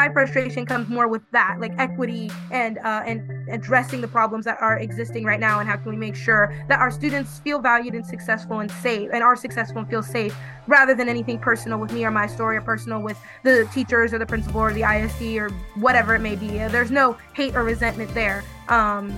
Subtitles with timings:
[0.00, 4.56] my frustration comes more with that, like equity and uh, and addressing the problems that
[4.58, 7.94] are existing right now, and how can we make sure that our students feel valued
[7.94, 10.34] and successful and safe, and are successful and feel safe,
[10.66, 14.18] rather than anything personal with me or my story, or personal with the teachers or
[14.18, 16.48] the principal or the ISD or whatever it may be.
[16.48, 18.42] There's no hate or resentment there.
[18.70, 19.12] Um,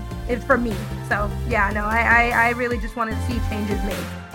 [0.46, 0.74] for me.
[1.10, 4.31] So yeah, no, I, I, I really just wanted to see changes made.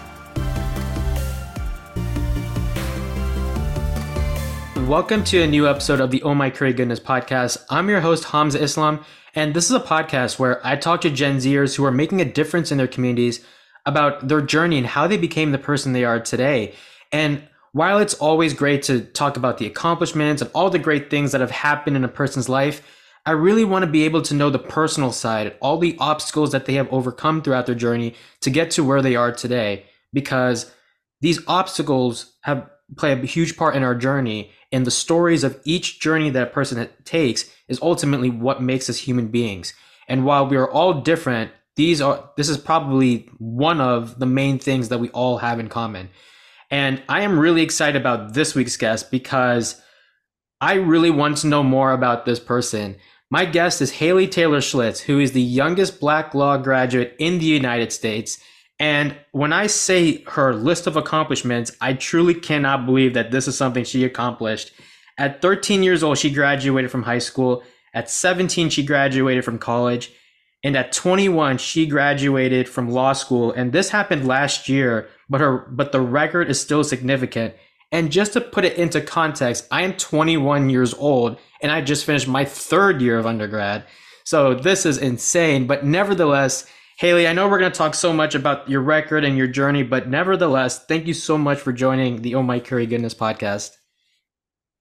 [4.87, 7.57] Welcome to a new episode of the Oh My Curry Goodness podcast.
[7.69, 9.03] I'm your host, Hamza Islam,
[9.35, 12.25] and this is a podcast where I talk to Gen Zers who are making a
[12.25, 13.45] difference in their communities
[13.85, 16.73] about their journey and how they became the person they are today.
[17.11, 21.33] And while it's always great to talk about the accomplishments and all the great things
[21.33, 22.81] that have happened in a person's life,
[23.25, 26.65] I really want to be able to know the personal side, all the obstacles that
[26.65, 30.71] they have overcome throughout their journey to get to where they are today, because
[31.19, 35.99] these obstacles have play a huge part in our journey and the stories of each
[35.99, 39.73] journey that a person takes is ultimately what makes us human beings.
[40.07, 44.59] And while we are all different these are this is probably one of the main
[44.59, 46.09] things that we all have in common.
[46.69, 49.79] And i am really excited about this week's guest because
[50.59, 52.97] i really want to know more about this person.
[53.29, 57.45] My guest is haley taylor schlitz who is the youngest black law graduate in the
[57.45, 58.39] united states
[58.79, 63.57] and when I say her list of accomplishments, I truly cannot believe that this is
[63.57, 64.71] something she accomplished.
[65.17, 67.63] At 13 years old, she graduated from high school.
[67.93, 70.11] At 17, she graduated from college.
[70.63, 73.51] And at 21, she graduated from law school.
[73.51, 77.55] And this happened last year, but her but the record is still significant.
[77.91, 82.05] And just to put it into context, I am 21 years old and I just
[82.05, 83.85] finished my third year of undergrad.
[84.25, 88.33] So this is insane, but nevertheless, Haley, I know we're going to talk so much
[88.33, 92.33] about your record and your journey, but nevertheless, thank you so much for joining the
[92.33, 93.77] Oh My Curry Goodness podcast.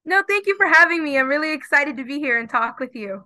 [0.07, 1.19] No, thank you for having me.
[1.19, 3.25] I'm really excited to be here and talk with you.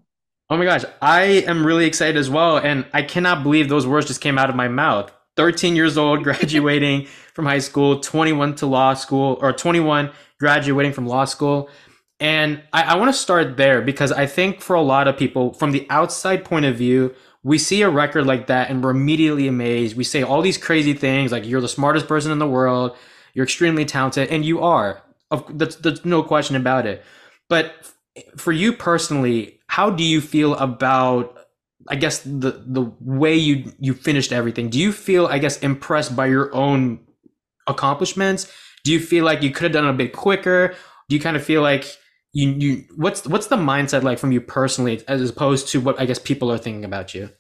[0.50, 2.58] Oh my gosh, I am really excited as well.
[2.58, 5.12] And I cannot believe those words just came out of my mouth.
[5.36, 11.06] 13 years old, graduating from high school, 21 to law school, or 21 graduating from
[11.06, 11.70] law school.
[12.18, 15.52] And I, I want to start there because I think for a lot of people,
[15.52, 19.48] from the outside point of view, we see a record like that and we're immediately
[19.48, 19.96] amazed.
[19.96, 22.96] We say all these crazy things like you're the smartest person in the world,
[23.34, 25.02] you're extremely talented, and you are.
[25.48, 27.05] That's, that's no question about it.
[27.48, 27.74] But
[28.36, 31.36] for you personally, how do you feel about
[31.89, 34.68] I guess the the way you you finished everything?
[34.68, 37.00] Do you feel I guess impressed by your own
[37.67, 38.52] accomplishments?
[38.84, 40.74] Do you feel like you could have done it a bit quicker?
[41.08, 41.96] Do you kind of feel like
[42.33, 46.07] you you what's what's the mindset like from you personally as opposed to what I
[46.07, 47.30] guess people are thinking about you?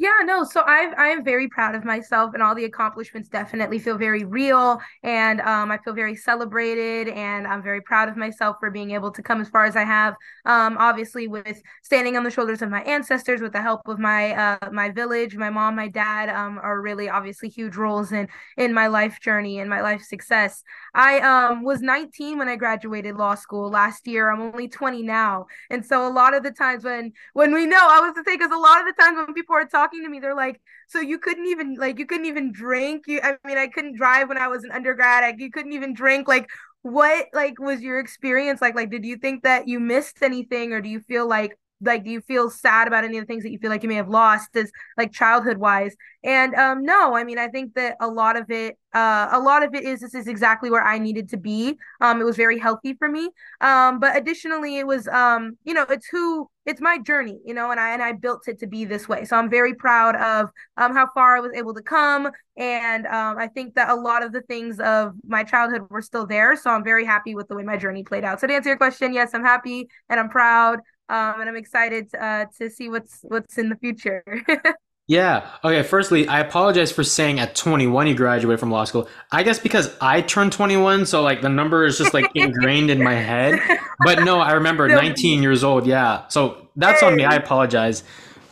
[0.00, 0.44] Yeah, no.
[0.44, 4.24] So I I am very proud of myself, and all the accomplishments definitely feel very
[4.24, 8.92] real, and um, I feel very celebrated, and I'm very proud of myself for being
[8.92, 10.14] able to come as far as I have.
[10.44, 14.34] Um, obviously, with standing on the shoulders of my ancestors, with the help of my
[14.36, 18.72] uh, my village, my mom, my dad, um, are really obviously huge roles in in
[18.72, 20.62] my life journey and my life success.
[20.94, 24.30] I um was 19 when I graduated law school last year.
[24.30, 27.80] I'm only 20 now, and so a lot of the times when when we know,
[27.90, 30.02] I was to say because a lot of the times when people are talking talking
[30.04, 33.04] to me they're like so you couldn't even like you couldn't even drink?
[33.06, 35.24] You i mean i couldn't drive when i was an undergrad.
[35.24, 36.28] I, you couldn't even drink.
[36.28, 36.48] Like
[36.82, 38.74] what like was your experience like?
[38.74, 42.10] Like did you think that you missed anything or do you feel like like do
[42.10, 44.08] you feel sad about any of the things that you feel like you may have
[44.08, 45.94] lost as like childhood wise
[46.24, 49.62] and um no i mean i think that a lot of it uh a lot
[49.62, 51.76] of it is this is exactly where i needed to be.
[52.00, 53.30] Um it was very healthy for me.
[53.60, 57.70] Um but additionally it was um you know it's who it's my journey you know
[57.70, 59.24] and i and i built it to be this way.
[59.24, 62.30] So i'm very proud of um how far i was able to come.
[62.56, 66.26] And um i think that a lot of the things of my childhood were still
[66.26, 66.56] there.
[66.56, 68.40] So i'm very happy with the way my journey played out.
[68.40, 72.14] So to answer your question yes i'm happy and i'm proud um, and I'm excited
[72.14, 74.22] uh, to see what's what's in the future.
[75.08, 75.48] yeah.
[75.64, 75.82] Okay.
[75.82, 79.08] Firstly, I apologize for saying at 21 you graduated from law school.
[79.32, 83.02] I guess because I turned 21, so like the number is just like ingrained in
[83.02, 83.58] my head.
[84.04, 85.86] But no, I remember 19 years old.
[85.86, 86.28] Yeah.
[86.28, 87.24] So that's on me.
[87.24, 88.04] I apologize.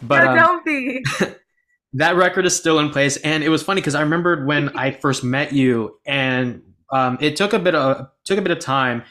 [0.03, 1.05] But no, um, don't be.
[1.95, 4.93] that record is still in place, and it was funny because I remembered when I
[4.93, 9.03] first met you, and um, it took a bit of took a bit of time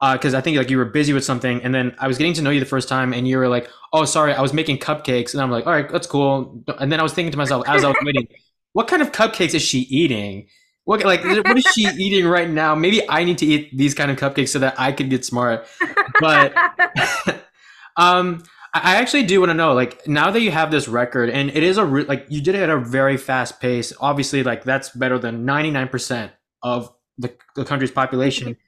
[0.00, 2.34] because uh, I think like you were busy with something, and then I was getting
[2.34, 4.78] to know you the first time, and you were like, "Oh, sorry, I was making
[4.78, 7.66] cupcakes," and I'm like, "All right, that's cool." And then I was thinking to myself
[7.66, 8.28] as I was waiting,
[8.72, 10.48] "What kind of cupcakes is she eating?
[10.84, 12.74] What like what is she eating right now?
[12.74, 15.66] Maybe I need to eat these kind of cupcakes so that I could get smart."
[16.20, 16.54] But
[17.96, 18.42] um,
[18.74, 21.62] I actually do want to know, like, now that you have this record, and it
[21.62, 23.94] is a re- like you did it at a very fast pace.
[23.98, 26.32] Obviously, like that's better than 99 percent
[26.62, 28.58] of the, the country's population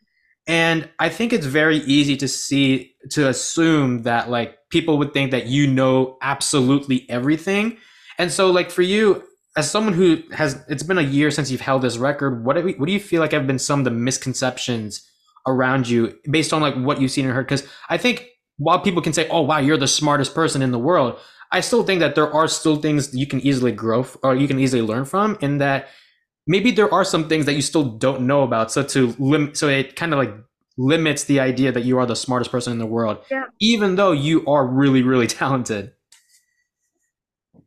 [0.49, 5.31] And I think it's very easy to see, to assume that like people would think
[5.31, 7.77] that you know absolutely everything.
[8.19, 9.23] And so, like, for you,
[9.56, 12.62] as someone who has, it's been a year since you've held this record, what do,
[12.62, 15.06] we, what do you feel like have been some of the misconceptions
[15.47, 17.47] around you based on like what you've seen and heard?
[17.47, 20.79] Because I think while people can say, oh, wow, you're the smartest person in the
[20.79, 21.19] world,
[21.53, 24.59] I still think that there are still things you can easily grow or you can
[24.59, 25.89] easily learn from, in that
[26.49, 28.73] maybe there are some things that you still don't know about.
[28.73, 30.35] So to lim- so it kind of like
[30.77, 33.45] limits the idea that you are the smartest person in the world, yeah.
[33.61, 35.93] even though you are really, really talented.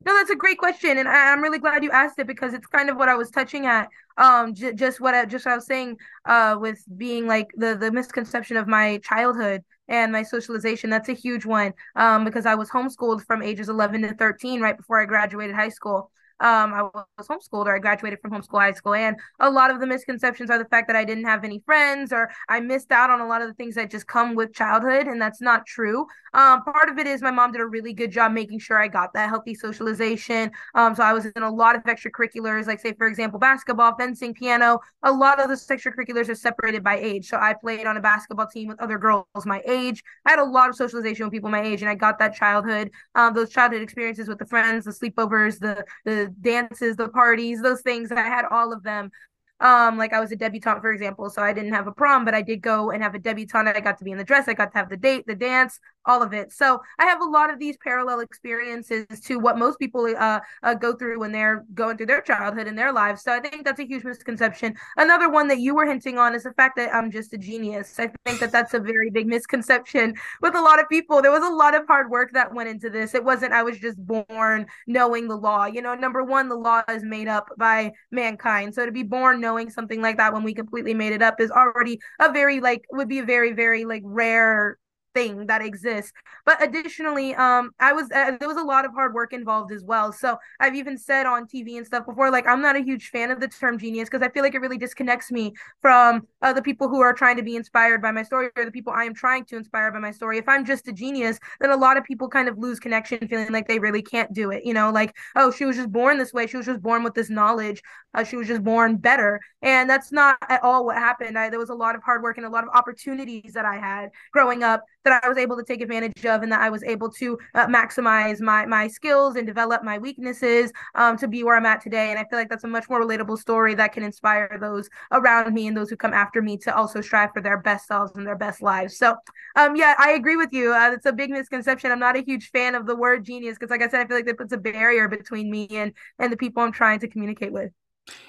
[0.04, 2.66] No, that's a great question, and I, am really glad you asked it because it's
[2.66, 3.88] kind of what I was touching at.
[4.18, 5.98] Um, j- just what I just what I was saying.
[6.26, 10.90] Uh, with being like the the misconception of my childhood and my socialization.
[10.90, 11.74] That's a huge one.
[11.96, 15.70] Um, because I was homeschooled from ages 11 to 13, right before I graduated high
[15.70, 16.10] school.
[16.42, 18.94] Um, I was homeschooled or I graduated from homeschool high school.
[18.94, 22.12] And a lot of the misconceptions are the fact that I didn't have any friends
[22.12, 25.08] or I missed out on a lot of the things that just come with childhood.
[25.08, 26.06] And that's not true.
[26.34, 28.88] Um, part of it is my mom did a really good job making sure I
[28.88, 30.52] got that healthy socialization.
[30.76, 34.34] Um, so I was in a lot of extracurriculars, like say, for example, basketball, fencing,
[34.34, 34.80] piano.
[35.04, 37.28] A lot of those extracurriculars are separated by age.
[37.28, 40.04] So I played on a basketball team with other girls my age.
[40.26, 42.92] I had a lot of socialization with people my age, and I got that childhood,
[43.16, 47.82] um, those childhood experiences with the friends, the sleepovers, the the dances, the parties, those
[47.82, 48.12] things.
[48.12, 49.12] I had all of them.
[49.60, 52.34] Um, like I was a debutante, for example, so I didn't have a prom, but
[52.34, 53.76] I did go and have a debutante.
[53.76, 55.80] I got to be in the dress, I got to have the date, the dance,
[56.06, 56.52] all of it.
[56.52, 60.74] So I have a lot of these parallel experiences to what most people uh, uh,
[60.74, 63.22] go through when they're going through their childhood and their lives.
[63.24, 64.76] So I think that's a huge misconception.
[64.98, 68.00] Another one that you were hinting on is the fact that I'm just a genius.
[68.00, 71.22] I think that that's a very big misconception with a lot of people.
[71.22, 73.16] There was a lot of hard work that went into this.
[73.16, 75.66] It wasn't I was just born knowing the law.
[75.66, 78.74] You know, number one, the law is made up by mankind.
[78.74, 81.40] So to be born knowing knowing something like that when we completely made it up
[81.40, 84.78] is already a very like would be a very very like rare
[85.14, 86.12] thing that exists.
[86.46, 89.84] But additionally, um, I was uh, there was a lot of hard work involved as
[89.84, 90.12] well.
[90.12, 93.32] So I've even said on TV and stuff before, like I'm not a huge fan
[93.32, 96.62] of the term genius because I feel like it really disconnects me from uh, the
[96.62, 99.14] people who are trying to be inspired by my story or the people I am
[99.14, 100.38] trying to inspire by my story.
[100.38, 103.52] If I'm just a genius, then a lot of people kind of lose connection, feeling
[103.52, 104.66] like they really can't do it.
[104.66, 106.48] You know, like oh, she was just born this way.
[106.48, 107.82] She was just born with this knowledge.
[108.14, 111.38] Uh, she was just born better, and that's not at all what happened.
[111.38, 113.78] I, there was a lot of hard work and a lot of opportunities that I
[113.78, 116.84] had growing up that I was able to take advantage of and that I was
[116.84, 121.56] able to uh, maximize my my skills and develop my weaknesses um, to be where
[121.56, 122.10] I'm at today.
[122.12, 125.54] And I feel like that's a much more relatable story that can inspire those around
[125.54, 128.26] me and those who come after me to also strive for their best selves and
[128.26, 128.98] their best lives.
[128.98, 129.16] So,
[129.56, 130.74] um, yeah, I agree with you.
[130.74, 131.92] Uh, it's a big misconception.
[131.92, 134.18] I'm not a huge fan of the word genius because, like I said, I feel
[134.18, 137.52] like that puts a barrier between me and and the people I'm trying to communicate
[137.52, 137.72] with.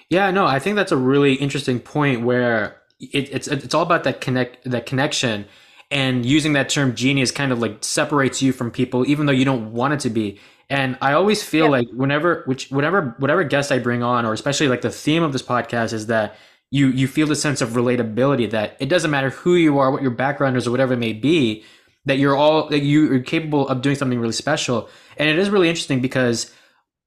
[0.09, 4.05] Yeah, no, I think that's a really interesting point where it, it's it's all about
[4.05, 5.47] that connect that connection
[5.93, 9.45] and using that term genius kind of like separates you from people even though you
[9.45, 10.41] don't want it to be.
[10.71, 11.71] And i always feel yeah.
[11.71, 15.33] like whenever which whatever whatever guest i bring on or especially like the theme of
[15.33, 16.37] this podcast is that
[16.71, 20.01] you you feel the sense of relatability that it doesn't matter who you are what
[20.01, 21.63] your background is or whatever it may be
[22.05, 24.89] that you're all that you are capable of doing something really special.
[25.17, 26.53] And it is really interesting because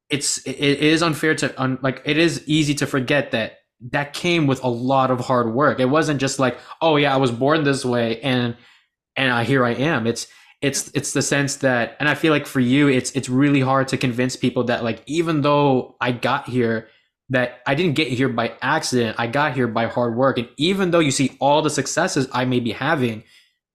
[0.09, 3.59] it's it is unfair to un, like it is easy to forget that
[3.91, 5.79] that came with a lot of hard work.
[5.79, 8.55] It wasn't just like oh yeah i was born this way and
[9.15, 10.07] and uh, here I am.
[10.07, 10.27] It's
[10.62, 13.88] it's it's the sense that, and I feel like for you, it's it's really hard
[13.89, 16.88] to convince people that like even though I got here,
[17.29, 19.15] that I didn't get here by accident.
[19.19, 22.45] I got here by hard work, and even though you see all the successes I
[22.45, 23.24] may be having,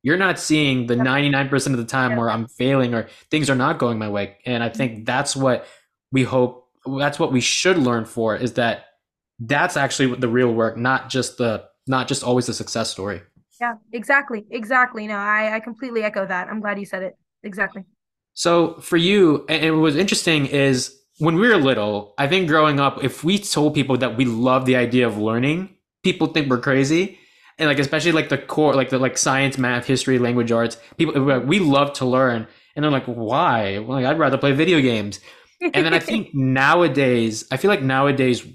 [0.03, 3.79] you're not seeing the 99% of the time where I'm failing or things are not
[3.79, 4.39] going my way.
[4.47, 5.67] And I think that's what
[6.11, 6.67] we hope.
[6.87, 8.87] That's what we should learn for is that
[9.39, 13.21] that's actually the real work, not just the not just always the success story.
[13.61, 14.47] Yeah, exactly.
[14.51, 15.07] Exactly.
[15.07, 16.49] No, I, I completely echo that.
[16.49, 17.15] I'm glad you said it.
[17.43, 17.85] Exactly.
[18.33, 22.81] So for you, and what was interesting is when we were little, I think growing
[22.81, 26.61] up, if we told people that we love the idea of learning, people think we're
[26.61, 27.19] crazy.
[27.59, 31.41] And like especially like the core, like the like science, math, history, language arts, people
[31.41, 32.47] we love to learn.
[32.75, 33.79] And they're like, why?
[33.79, 35.21] Well, like, I'd rather play video games.
[35.61, 38.47] And then I think nowadays, I feel like nowadays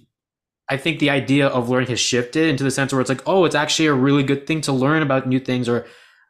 [0.69, 3.45] I think the idea of learning has shifted into the sense where it's like, oh,
[3.45, 5.85] it's actually a really good thing to learn about new things or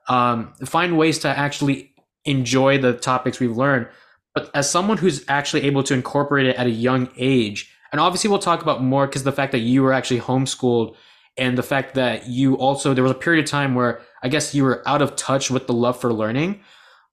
[0.09, 1.93] um, find ways to actually
[2.25, 3.87] enjoy the topics we've learned.
[4.33, 8.29] But as someone who's actually able to incorporate it at a young age, and obviously
[8.29, 10.95] we'll talk about more because the fact that you were actually homeschooled
[11.37, 14.53] and the fact that you also, there was a period of time where I guess
[14.53, 16.61] you were out of touch with the love for learning.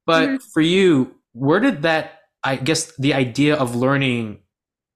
[0.07, 0.37] But mm-hmm.
[0.53, 4.42] for you, where did that, I guess, the idea of learning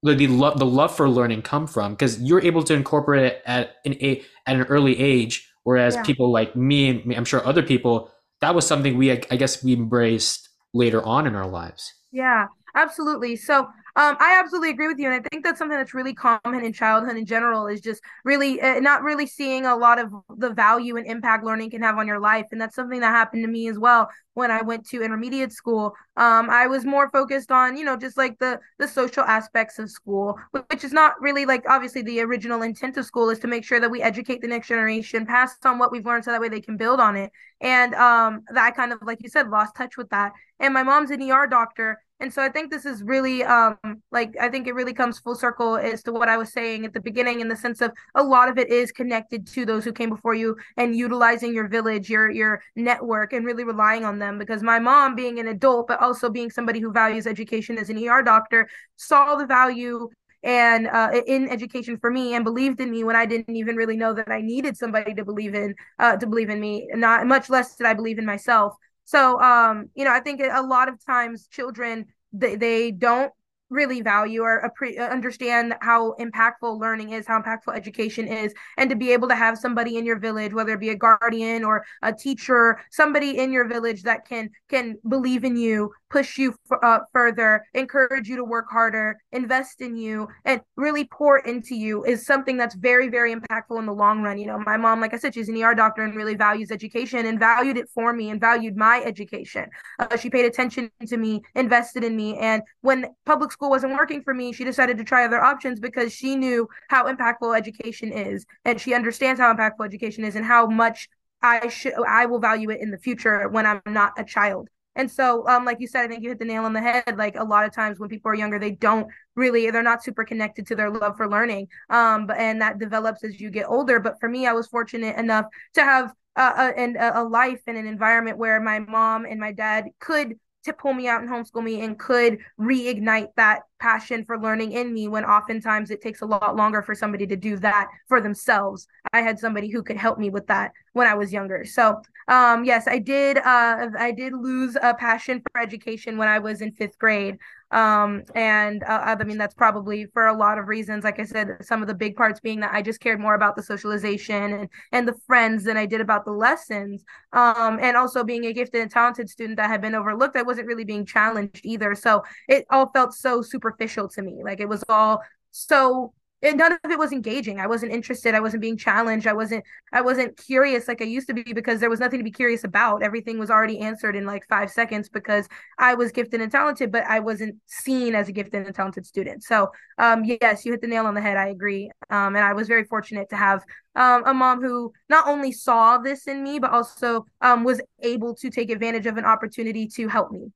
[0.07, 3.43] the the love the love for learning come from because you're able to incorporate it
[3.47, 6.05] at an a at an early age Whereas Yeah.
[6.05, 9.73] people like me and I'm sure other people, that was something we, I guess, we
[9.73, 11.93] embraced later on in our lives.
[12.13, 12.47] Yeah,
[12.77, 13.35] absolutely.
[13.35, 16.63] So, um, I absolutely agree with you, and I think that's something that's really common
[16.63, 20.51] in childhood in general is just really uh, not really seeing a lot of the
[20.51, 23.49] value and impact learning can have on your life, and that's something that happened to
[23.49, 25.95] me as well when I went to intermediate school.
[26.19, 29.91] Um, I was more focused on, you know, just like the the social aspects of
[29.91, 33.65] school, which is not really like obviously the original intent of school is to make
[33.65, 36.51] sure that we educate the next generation, pass on what we've learned, so that way
[36.51, 37.33] they can build on it.
[37.63, 40.33] And um, that I kind of, like you said, lost touch with that.
[40.61, 43.77] And my mom's an ER doctor, and so I think this is really um
[44.11, 46.95] like I think it really comes full circle as to what I was saying at
[46.95, 49.93] the beginning in the sense of a lot of it is connected to those who
[49.93, 54.39] came before you and utilizing your village, your your network and really relying on them.
[54.39, 58.09] Because my mom being an adult but also being somebody who values education as an
[58.09, 60.09] ER doctor saw the value
[60.43, 63.97] and uh, in education for me and believed in me when I didn't even really
[63.97, 67.51] know that I needed somebody to believe in uh, to believe in me not much
[67.51, 68.75] less did I believe in myself
[69.07, 73.33] so, um, you know, I think a lot of times children they, they don't
[73.71, 78.97] really value or appre- understand how impactful learning is, how impactful education is, and to
[78.97, 82.13] be able to have somebody in your village, whether it be a guardian or a
[82.13, 86.99] teacher, somebody in your village that can can believe in you, push you f- uh,
[87.13, 92.25] further, encourage you to work harder, invest in you, and really pour into you is
[92.25, 94.39] something that's very, very impactful in the long run.
[94.39, 97.27] You know, my mom, like I said, she's an ER doctor and really values education
[97.27, 99.69] and valued it for me and valued my education.
[99.99, 104.23] Uh, she paid attention to me, invested in me, and when public school wasn't working
[104.23, 108.47] for me, she decided to try other options because she knew how impactful education is,
[108.65, 111.09] and she understands how impactful education is and how much
[111.43, 114.69] I should I will value it in the future when I'm not a child.
[114.97, 117.17] And so, um, like you said, I think you hit the nail on the head.
[117.17, 120.25] Like a lot of times when people are younger, they don't really, they're not super
[120.25, 121.69] connected to their love for learning.
[121.91, 124.01] Um, but and that develops as you get older.
[124.01, 127.87] But for me, I was fortunate enough to have uh, a, a life and an
[127.87, 131.81] environment where my mom and my dad could to pull me out and homeschool me
[131.81, 136.57] and could reignite that passion for learning in me when oftentimes it takes a lot
[136.57, 138.87] longer for somebody to do that for themselves.
[139.13, 141.65] I had somebody who could help me with that when I was younger.
[141.65, 143.39] So, um, yes, I did.
[143.39, 147.39] Uh, I did lose a passion for education when I was in fifth grade.
[147.71, 151.05] Um, and uh, I mean, that's probably for a lot of reasons.
[151.05, 153.57] Like I said, some of the big parts being that I just cared more about
[153.57, 157.05] the socialization and, and the friends than I did about the lessons.
[157.33, 160.69] Um, and also being a gifted and talented student that had been overlooked, I wasn't
[160.69, 161.95] really being challenged either.
[161.95, 164.43] So it all felt so superficial to me.
[164.45, 167.59] Like it was all so it, none of it was engaging.
[167.61, 168.35] I wasn't interested.
[168.35, 169.27] I wasn't being challenged.
[169.27, 172.25] I wasn't I wasn't curious like I used to be because there was nothing to
[172.25, 173.03] be curious about.
[173.03, 177.05] Everything was already answered in like 5 seconds because I was gifted and talented, but
[177.07, 179.43] I wasn't seen as a gifted and talented student.
[179.45, 181.37] So, um yes, you hit the nail on the head.
[181.39, 181.91] I agree.
[182.11, 183.65] Um and I was very fortunate to have
[183.95, 188.35] um, a mom who not only saw this in me but also um was able
[188.37, 190.53] to take advantage of an opportunity to help me.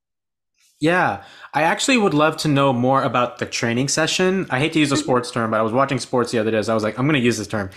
[0.80, 4.46] Yeah, I actually would love to know more about the training session.
[4.48, 6.62] I hate to use a sports term, but I was watching sports the other day,
[6.62, 7.68] so I was like, I'm going to use this term.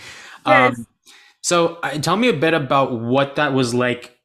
[0.46, 0.78] Yes.
[0.78, 0.86] Um,
[1.42, 4.16] so, uh, tell me a bit about what that was like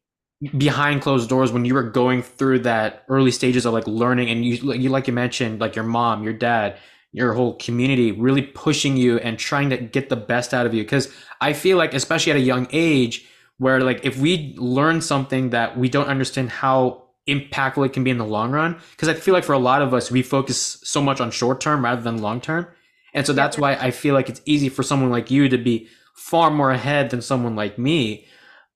[0.57, 4.45] behind closed doors when you were going through that early stages of like learning, and
[4.45, 6.77] you, you like you mentioned, like your mom, your dad,
[7.11, 10.83] your whole community really pushing you and trying to get the best out of you.
[10.83, 11.11] Because
[11.41, 15.77] I feel like, especially at a young age, where like if we learn something that
[15.77, 18.79] we don't understand how impactful it can be in the long run.
[18.91, 21.61] Because i feel like for a lot of us we focus so much on short
[21.61, 22.67] term rather than long term.
[23.13, 25.87] And so that's why i feel like it's easy for someone like you to be
[26.15, 28.25] far more ahead than someone like me.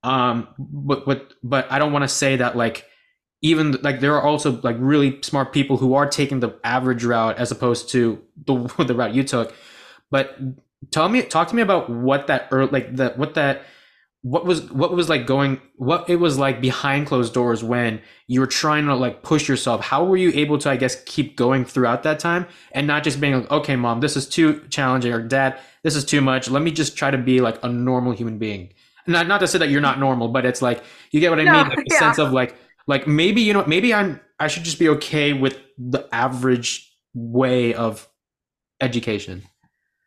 [0.04, 2.86] Um but but but i don't want to say that like
[3.44, 7.38] even like there are also like really smart people who are taking the average route
[7.38, 9.54] as opposed to the the route you took.
[10.10, 10.38] But
[10.92, 13.64] tell me talk to me about what that or like the what that
[14.24, 18.40] what was what was like going what it was like behind closed doors when you
[18.40, 19.82] were trying to like push yourself?
[19.82, 23.20] How were you able to i guess keep going throughout that time and not just
[23.22, 26.50] being like okay mom this is too challenging or dad this is too much.
[26.50, 28.72] Let me just try to be like a normal human being.
[29.06, 31.44] Not not to say that you're not normal but it's like you get what i
[31.44, 31.68] No, mean?
[31.70, 32.00] Like a yeah.
[32.00, 32.56] sense of like
[32.88, 37.74] like maybe you know maybe i'm i should just be okay with the average way
[37.74, 38.08] of
[38.82, 39.44] education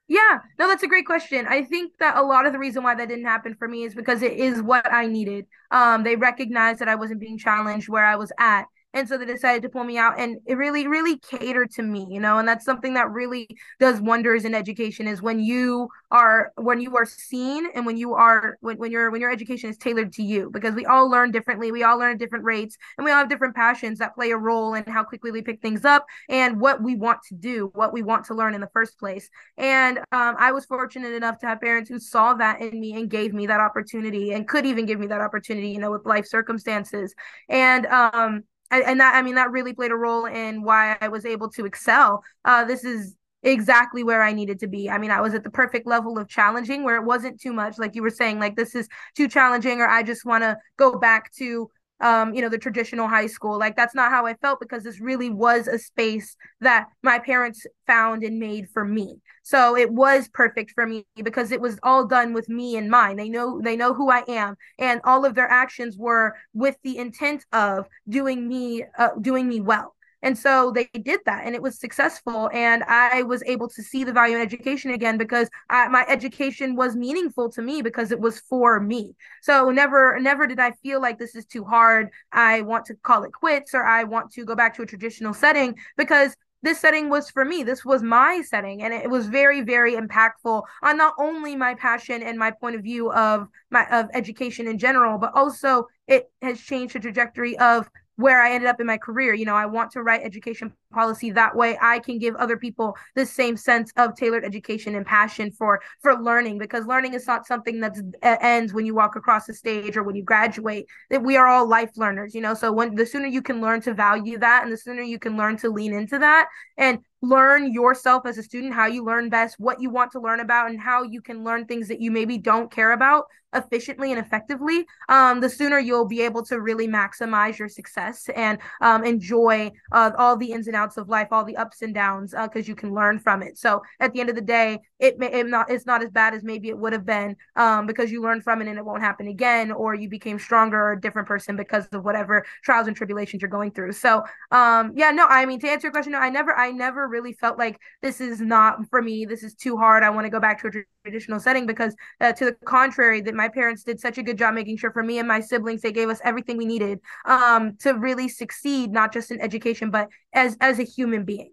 [0.09, 1.47] Yeah, no, that's a great question.
[1.49, 3.95] I think that a lot of the reason why that didn't happen for me is
[3.95, 5.47] because it is what I needed.
[5.73, 8.67] Um, they recognized that I wasn't being challenged where I was at.
[8.97, 12.07] And so they decided to pull me out and it really really catered to me
[12.09, 13.47] you know and that's something that really
[13.79, 18.15] does wonders in education is when you are when you are seen and when you
[18.15, 21.31] are when, when your when your education is tailored to you because we all learn
[21.31, 24.31] differently we all learn at different rates and we all have different passions that play
[24.31, 27.71] a role in how quickly we pick things up and what we want to do
[27.75, 29.29] what we want to learn in the first place.
[29.59, 33.11] And um, i was fortunate enough to have parents who saw that in me and
[33.11, 36.27] gave me that opportunity and could even give me that opportunity you know with life
[36.27, 37.15] circumstances.
[37.51, 41.25] And um and that i mean that really played a role in why i was
[41.25, 44.91] able to excel uh this is exactly where I needed to be.
[44.91, 47.79] I mean, I was at the perfect level of challenging where it wasn't too much,
[47.79, 50.99] like you were saying, like this is too challenging, or I just want to go
[50.99, 53.59] back to um, you know, the traditional high school.
[53.59, 57.67] Like that's not how I felt because this really was a space that my parents
[57.87, 59.21] found and made for me.
[59.43, 63.19] So it was perfect for me because it was all done with me in mind.
[63.19, 66.99] They know they know who I am and all of their actions were with the
[66.99, 69.96] intent of doing me uh, doing me well.
[70.27, 72.51] And so they did that and it was successful.
[72.53, 76.75] And I was able to see the value in education again because I, my education
[76.75, 79.15] was meaningful to me because it was for me.
[79.41, 82.09] So never, never did I feel like this is too hard.
[82.33, 85.33] I want to call it quits or I want to go back to a traditional
[85.33, 87.63] setting because this setting was for me.
[87.63, 88.83] This was my setting.
[88.83, 92.83] And it was very, very impactful on not only my passion and my point of
[92.83, 97.89] view of my of education in general, but also it has changed the trajectory of
[98.17, 99.35] where I ended up in my career.
[99.35, 101.31] You know, I want to write education policy.
[101.31, 105.51] That way I can give other people the same sense of tailored education and passion
[105.51, 105.73] for
[106.03, 109.97] for learning because learning is not something that ends when you walk across the stage
[109.97, 110.87] or when you graduate.
[111.11, 112.55] That we are all life learners you know?
[112.55, 115.37] So when the sooner you can learn to value that and the sooner you can
[115.37, 119.59] learn to lean into that and learn yourself as a student how you learn best
[119.59, 122.37] what you want to learn about and how you can learn things that you maybe
[122.37, 123.25] don't care about
[123.55, 128.59] efficiently and effectively um, the sooner you'll be able to really maximize your success and
[128.83, 132.33] um, enjoy uh, all the ins and outs of life all the ups and downs
[132.33, 135.19] because uh, you can learn from it so at the end of the day it
[135.19, 138.11] may it not it's not as bad as maybe it would have been um, because
[138.11, 141.01] you learn from it and it won't happen again or you became stronger or a
[141.01, 145.27] different person because of whatever trials and tribulations you're going through so um, yeah no
[145.27, 148.21] i mean to answer your question no i never i never really felt like this
[148.21, 149.25] is not for me.
[149.25, 150.03] This is too hard.
[150.03, 153.35] I want to go back to a traditional setting because, uh, to the contrary, that
[153.35, 155.93] my parents did such a good job making sure for me and my siblings they
[155.93, 160.57] gave us everything we needed um, to really succeed, not just in education but as
[160.61, 161.53] as a human being.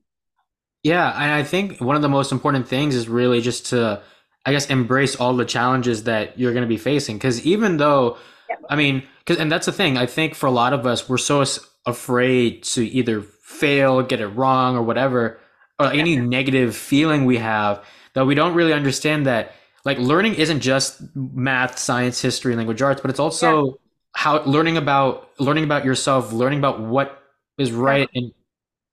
[0.83, 4.01] Yeah, and I think one of the most important things is really just to,
[4.45, 7.15] I guess, embrace all the challenges that you're going to be facing.
[7.15, 8.17] Because even though,
[8.49, 8.57] yeah.
[8.69, 9.97] I mean, because and that's the thing.
[9.97, 11.43] I think for a lot of us, we're so
[11.85, 15.39] afraid to either fail, get it wrong, or whatever
[15.79, 19.53] or any negative feeling we have that we don't really understand that
[19.85, 23.71] like learning isn't just math, science, history, language arts, but it's also yeah.
[24.13, 27.21] how learning about learning about yourself, learning about what
[27.57, 28.21] is right yeah.
[28.21, 28.31] and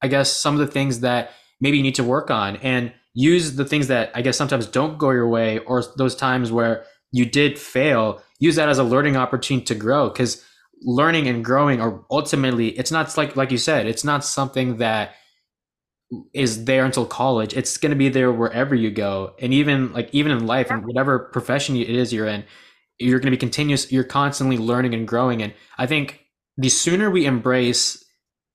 [0.03, 3.57] I guess some of the things that maybe you need to work on and use
[3.57, 7.27] the things that I guess sometimes don't go your way or those times where you
[7.27, 10.45] did fail, use that as a learning opportunity to grow because
[10.83, 15.15] learning and growing are ultimately it's not like like you said, it's not something that
[16.33, 17.55] is there until college.
[17.57, 19.35] It's going to be there wherever you go.
[19.41, 22.45] And even like even in life and whatever profession it is you're in
[22.99, 25.43] you're going to be continuous you're constantly learning and growing.
[25.43, 26.21] And i think
[26.57, 28.00] the sooner we embrace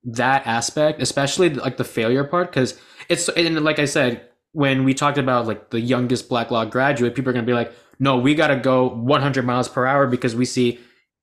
[0.05, 4.93] that aspect especially like the failure part because it's and like i said when we
[4.93, 8.17] talked about like the youngest black law graduate people are going to be like no
[8.17, 10.79] we got to go 100 miles per hour because we see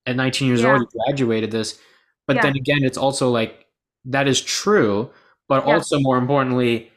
[0.06, 0.72] at 19 years yeah.
[0.72, 1.78] old graduated this
[2.26, 2.42] but yeah.
[2.42, 3.66] then again it's also like
[4.04, 5.10] that is true
[5.52, 5.74] but yeah.
[5.74, 6.90] also more importantly,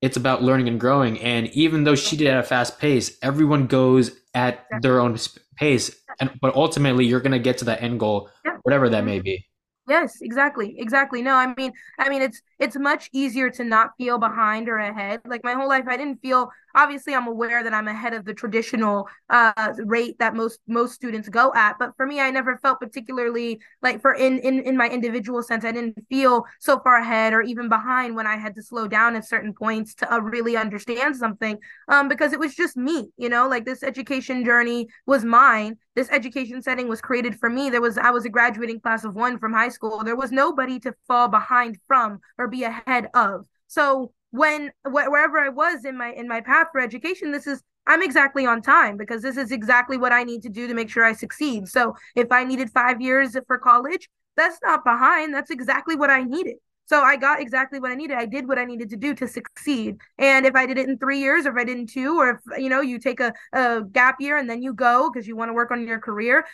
[0.00, 1.20] it's about learning and growing.
[1.20, 5.18] And even though she did at a fast pace, everyone goes at their own
[5.56, 5.94] pace.
[6.18, 8.30] And but ultimately, you're gonna get to that end goal,
[8.62, 9.06] whatever that mm-hmm.
[9.06, 9.46] may be.
[9.90, 10.76] Yes, exactly.
[10.78, 11.20] Exactly.
[11.20, 15.20] No, I mean, I mean it's it's much easier to not feel behind or ahead.
[15.26, 18.32] Like my whole life I didn't feel obviously I'm aware that I'm ahead of the
[18.32, 22.78] traditional uh rate that most most students go at, but for me I never felt
[22.78, 27.32] particularly like for in in in my individual sense I didn't feel so far ahead
[27.32, 30.56] or even behind when I had to slow down at certain points to uh, really
[30.56, 35.24] understand something um because it was just me, you know, like this education journey was
[35.24, 37.68] mine this education setting was created for me.
[37.68, 40.02] There was i was a graduating class of one from high school.
[40.02, 43.44] There was nobody to fall behind from or be ahead of.
[43.66, 47.62] So when wh- wherever i was in my in my path for education this is
[47.86, 50.88] i'm exactly on time because this is exactly what i need to do to make
[50.88, 51.68] sure i succeed.
[51.68, 55.34] So if i needed five years for college that's not behind.
[55.34, 56.56] That's exactly what i needed
[56.90, 58.16] so I got exactly what I needed.
[58.16, 59.98] I did what I needed to do to succeed.
[60.18, 62.30] And if I did it in three years, or if I did in two, or
[62.30, 65.36] if you know you take a, a gap year and then you go because you
[65.36, 66.44] want to work on your career,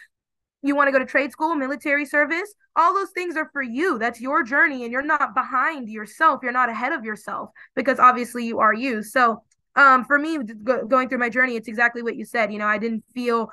[0.62, 3.98] you want to go to trade school, military service, all those things are for you.
[3.98, 6.40] That's your journey, and you're not behind yourself.
[6.42, 9.02] You're not ahead of yourself because obviously you are you.
[9.02, 9.42] So,
[9.74, 10.36] um, for me,
[10.86, 12.52] going through my journey, it's exactly what you said.
[12.52, 13.48] You know, I didn't feel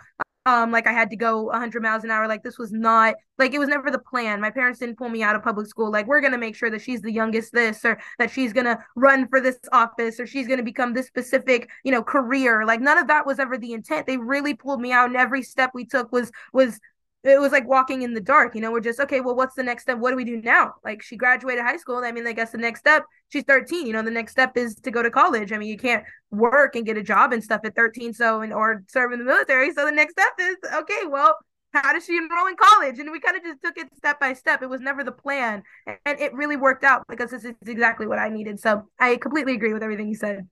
[0.45, 2.27] um like I had to go 100 miles an hour.
[2.27, 4.41] Like this was not like it was never the plan.
[4.41, 5.91] My parents didn't pull me out of public school.
[5.91, 9.27] Like we're gonna make sure that she's the youngest this or that she's gonna run
[9.27, 12.65] for this office or she's gonna become this specific you know career.
[12.65, 14.05] Like none of that was ever the intent.
[14.07, 16.79] They really pulled me out, and every step we took was was
[17.23, 18.53] it was like walking in the dark.
[18.53, 19.21] You know, we're just okay.
[19.21, 19.97] Well, what's the next step?
[19.97, 20.73] What do we do now?
[20.83, 21.97] Like she graduated high school.
[22.03, 23.03] I mean, I guess the next step.
[23.29, 23.87] She's 13.
[23.87, 25.51] You know, the next step is to go to college.
[25.51, 28.13] I mean, you can't work and get a job and stuff at 13.
[28.13, 29.73] So, and or serve in the military.
[29.73, 31.05] So the next step is okay.
[31.07, 31.37] Well,
[31.73, 32.99] how does she enroll in college?
[32.99, 34.61] And we kind of just took it step by step.
[34.61, 38.19] It was never the plan, and it really worked out because this is exactly what
[38.19, 38.59] I needed.
[38.59, 40.47] So I completely agree with everything you said.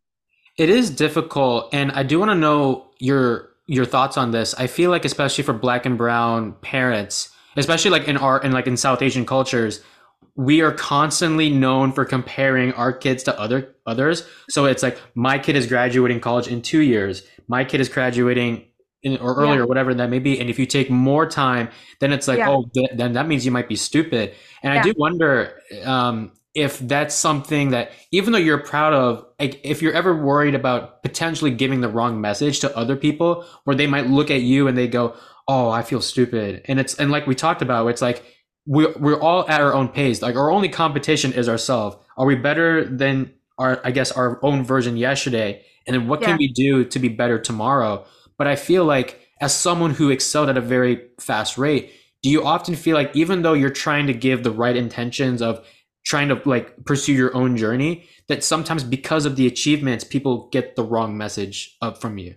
[0.58, 4.54] It is difficult, and I do want to know your your thoughts on this.
[4.56, 8.68] I feel like especially for black and brown parents, especially like in art and like
[8.68, 9.82] in South Asian cultures,
[10.36, 14.28] we are constantly known for comparing our kids to other others.
[14.50, 17.24] So it's like my kid is graduating college in 2 years.
[17.48, 18.66] My kid is graduating
[19.04, 19.66] in, or earlier, yeah.
[19.66, 20.38] whatever that may be.
[20.38, 21.70] And if you take more time,
[22.02, 22.50] then it's like, yeah.
[22.50, 24.34] oh, th- then that means you might be stupid.
[24.64, 24.82] And yeah.
[24.82, 29.82] I do wonder um, if that's something that even though you're proud of like, if
[29.82, 34.08] you're ever worried about potentially giving the wrong message to other people where they might
[34.08, 35.16] look at you and they go
[35.48, 36.62] oh i feel stupid.
[36.66, 38.24] And it's and like we talked about it's like
[38.68, 40.22] we're, we're all at our own pace.
[40.22, 41.98] Like our only competition is ourselves.
[42.16, 45.64] Are we better than our i guess our own version yesterday?
[45.88, 46.28] And then what yeah.
[46.28, 48.06] can we do to be better tomorrow?
[48.38, 52.46] But i feel like as someone who excelled at a very fast rate do you
[52.46, 55.66] often feel like even though you're trying to give the right intentions of
[56.04, 60.76] trying to like pursue your own journey that sometimes because of the achievements people get
[60.76, 62.36] the wrong message up from you.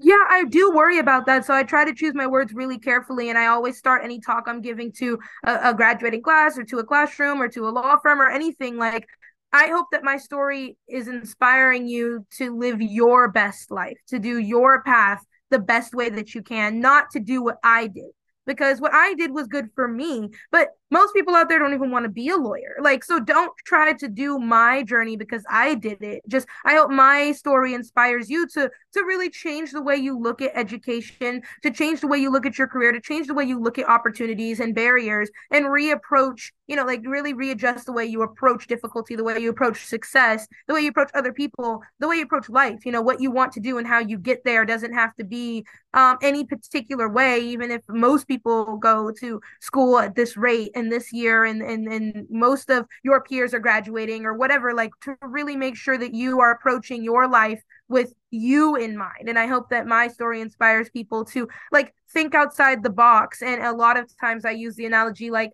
[0.00, 1.44] Yeah i do worry about that.
[1.44, 4.44] So i try to choose my words really carefully and i always start any talk
[4.46, 7.96] i'm giving to a, a graduating class or to a classroom or to a law
[8.02, 8.76] firm or anything.
[8.76, 9.06] Like
[9.52, 14.38] I hope that my story is inspiring you to live your best life, to do
[14.38, 18.10] your path the best way that you can, not to do what I did.
[18.46, 20.30] Because what I did was good for me.
[20.50, 22.76] But most people out there don't even want to be a lawyer.
[22.80, 26.22] Like, so don't try to do my journey because I did it.
[26.28, 30.40] Just I hope my story inspires you to to really change the way you look
[30.40, 33.44] at education, to change the way you look at your career, to change the way
[33.44, 38.06] you look at opportunities and barriers and reapproach, you know, like really readjust the way
[38.06, 42.08] you approach difficulty, the way you approach success, the way you approach other people, the
[42.08, 42.86] way you approach life.
[42.86, 45.24] You know, what you want to do and how you get there doesn't have to
[45.24, 50.70] be um, any particular way, even if most people go to school at this rate
[50.78, 54.92] in this year and, and and most of your peers are graduating or whatever like
[55.02, 59.28] to really make sure that you are approaching your life with you in mind.
[59.28, 63.42] And i hope that my story inspires people to like think outside the box.
[63.42, 65.52] And a lot of times i use the analogy like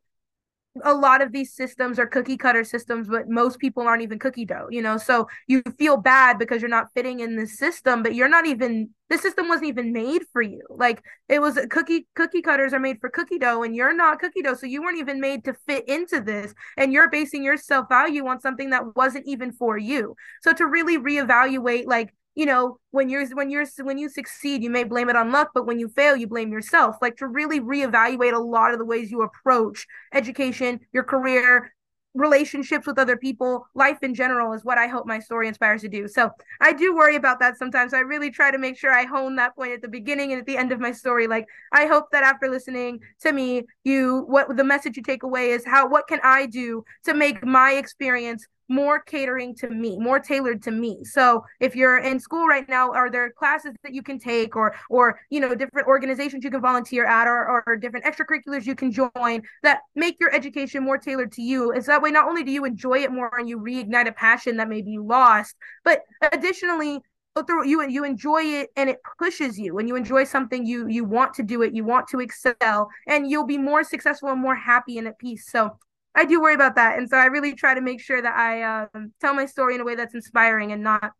[0.82, 4.44] a lot of these systems are cookie cutter systems, but most people aren't even cookie
[4.44, 4.96] dough, you know?
[4.96, 8.90] So you feel bad because you're not fitting in the system, but you're not even,
[9.08, 10.62] the system wasn't even made for you.
[10.68, 14.42] Like it was cookie, cookie cutters are made for cookie dough and you're not cookie
[14.42, 14.54] dough.
[14.54, 16.52] So you weren't even made to fit into this.
[16.76, 20.16] And you're basing your self value on something that wasn't even for you.
[20.42, 24.70] So to really reevaluate, like, you know when you're when you're when you succeed you
[24.70, 26.96] may blame it on luck but when you fail you blame yourself.
[27.00, 31.72] Like to really reevaluate a lot of the ways you approach education your career
[32.14, 35.88] relationships with other people life in general is what i hope my story inspires to
[35.88, 36.06] do.
[36.06, 37.92] So i do worry about that sometimes.
[37.92, 40.46] I really try to make sure i hone that point at the beginning and at
[40.46, 41.26] the end of my story.
[41.26, 45.50] Like i hope that after listening to me you what the message you take away
[45.50, 50.18] is how what can i do to make my experience more catering to me, more
[50.18, 51.04] tailored to me.
[51.04, 54.74] So if you're in school right now, are there classes that you can take or
[54.90, 58.90] or you know different organizations you can volunteer at or, or different extracurriculars you can
[58.90, 61.72] join that make your education more tailored to you?
[61.72, 64.56] Is that way not only do you enjoy it more and you reignite a passion
[64.56, 67.00] that may be lost, but additionally
[67.42, 71.04] through you you enjoy it and it pushes you and you enjoy something you you
[71.04, 74.54] want to do it you want to excel and you'll be more successful and more
[74.54, 75.76] happy and at peace so
[76.14, 78.62] I do worry about that, and so I really try to make sure that I
[78.62, 81.12] um, tell my story in a way that's inspiring and not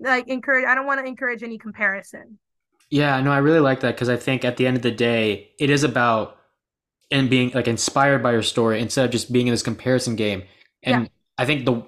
[0.00, 0.66] like encourage.
[0.66, 2.38] I don't want to encourage any comparison.
[2.90, 5.52] Yeah, no, I really like that because I think at the end of the day,
[5.58, 6.36] it is about
[7.10, 10.42] and being like inspired by your story instead of just being in this comparison game.
[10.82, 11.08] And yeah.
[11.38, 11.82] I think the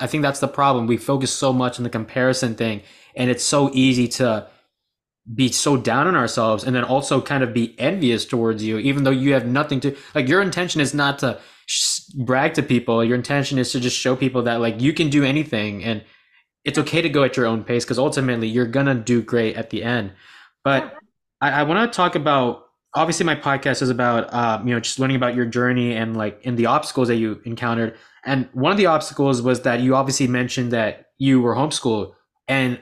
[0.00, 0.86] I think that's the problem.
[0.86, 2.82] We focus so much on the comparison thing,
[3.14, 4.48] and it's so easy to
[5.32, 9.04] be so down on ourselves and then also kind of be envious towards you even
[9.04, 11.38] though you have nothing to like your intention is not to
[12.14, 13.04] brag to people.
[13.04, 16.04] Your intention is to just show people that like you can do anything and
[16.64, 19.70] it's okay to go at your own pace because ultimately you're gonna do great at
[19.70, 20.12] the end.
[20.64, 20.94] But
[21.40, 24.98] I, I want to talk about obviously my podcast is about um, you know just
[24.98, 27.96] learning about your journey and like in the obstacles that you encountered.
[28.24, 32.14] And one of the obstacles was that you obviously mentioned that you were homeschooled,
[32.48, 32.80] and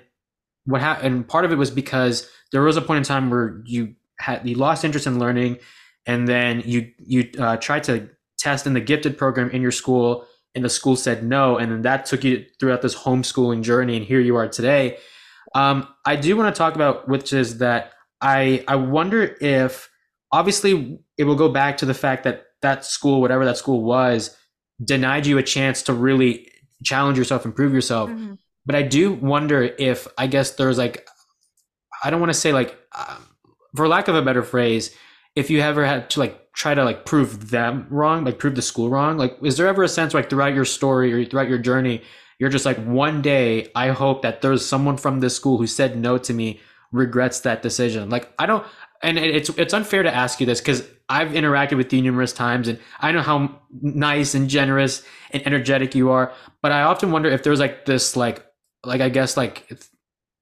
[0.64, 1.07] what happened.
[1.14, 4.46] And part of it was because there was a point in time where you had
[4.46, 5.59] you lost interest in learning,
[6.07, 10.26] and then you you uh, tried to test in the gifted program in your school,
[10.55, 14.05] and the school said no, and then that took you throughout this homeschooling journey, and
[14.05, 14.98] here you are today.
[15.55, 19.88] Um, I do want to talk about which is that I I wonder if
[20.33, 24.37] obviously it will go back to the fact that that school, whatever that school was,
[24.85, 26.50] denied you a chance to really
[26.85, 28.11] challenge yourself, improve yourself.
[28.11, 28.35] Mm-hmm.
[28.66, 31.07] But I do wonder if I guess there's like
[32.03, 33.26] I don't want to say like um,
[33.76, 34.94] for lack of a better phrase,
[35.35, 38.61] if you ever had to like try to like prove them wrong, like prove the
[38.61, 41.57] school wrong, like is there ever a sense like throughout your story or throughout your
[41.57, 42.03] journey,
[42.38, 45.96] you're just like one day I hope that there's someone from this school who said
[45.96, 46.61] no to me
[46.92, 48.11] regrets that decision.
[48.11, 48.62] Like I don't
[49.03, 52.68] and it's it's unfair to ask you this because I've interacted with you numerous times
[52.68, 57.31] and I know how nice and generous and energetic you are, but I often wonder
[57.31, 58.44] if there's like this like
[58.85, 59.66] like I guess like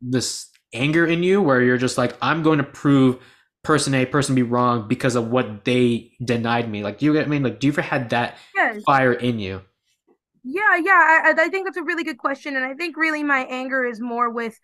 [0.01, 3.23] this anger in you where you're just like I'm going to prove
[3.63, 6.83] person A, person B wrong because of what they denied me.
[6.83, 7.43] Like, do you get I mean?
[7.43, 8.83] Like, do you ever had that yes.
[8.85, 9.63] fire in you?
[10.45, 11.23] Yeah, yeah.
[11.27, 14.01] I, I think that's a really good question, and I think really my anger is
[14.01, 14.59] more with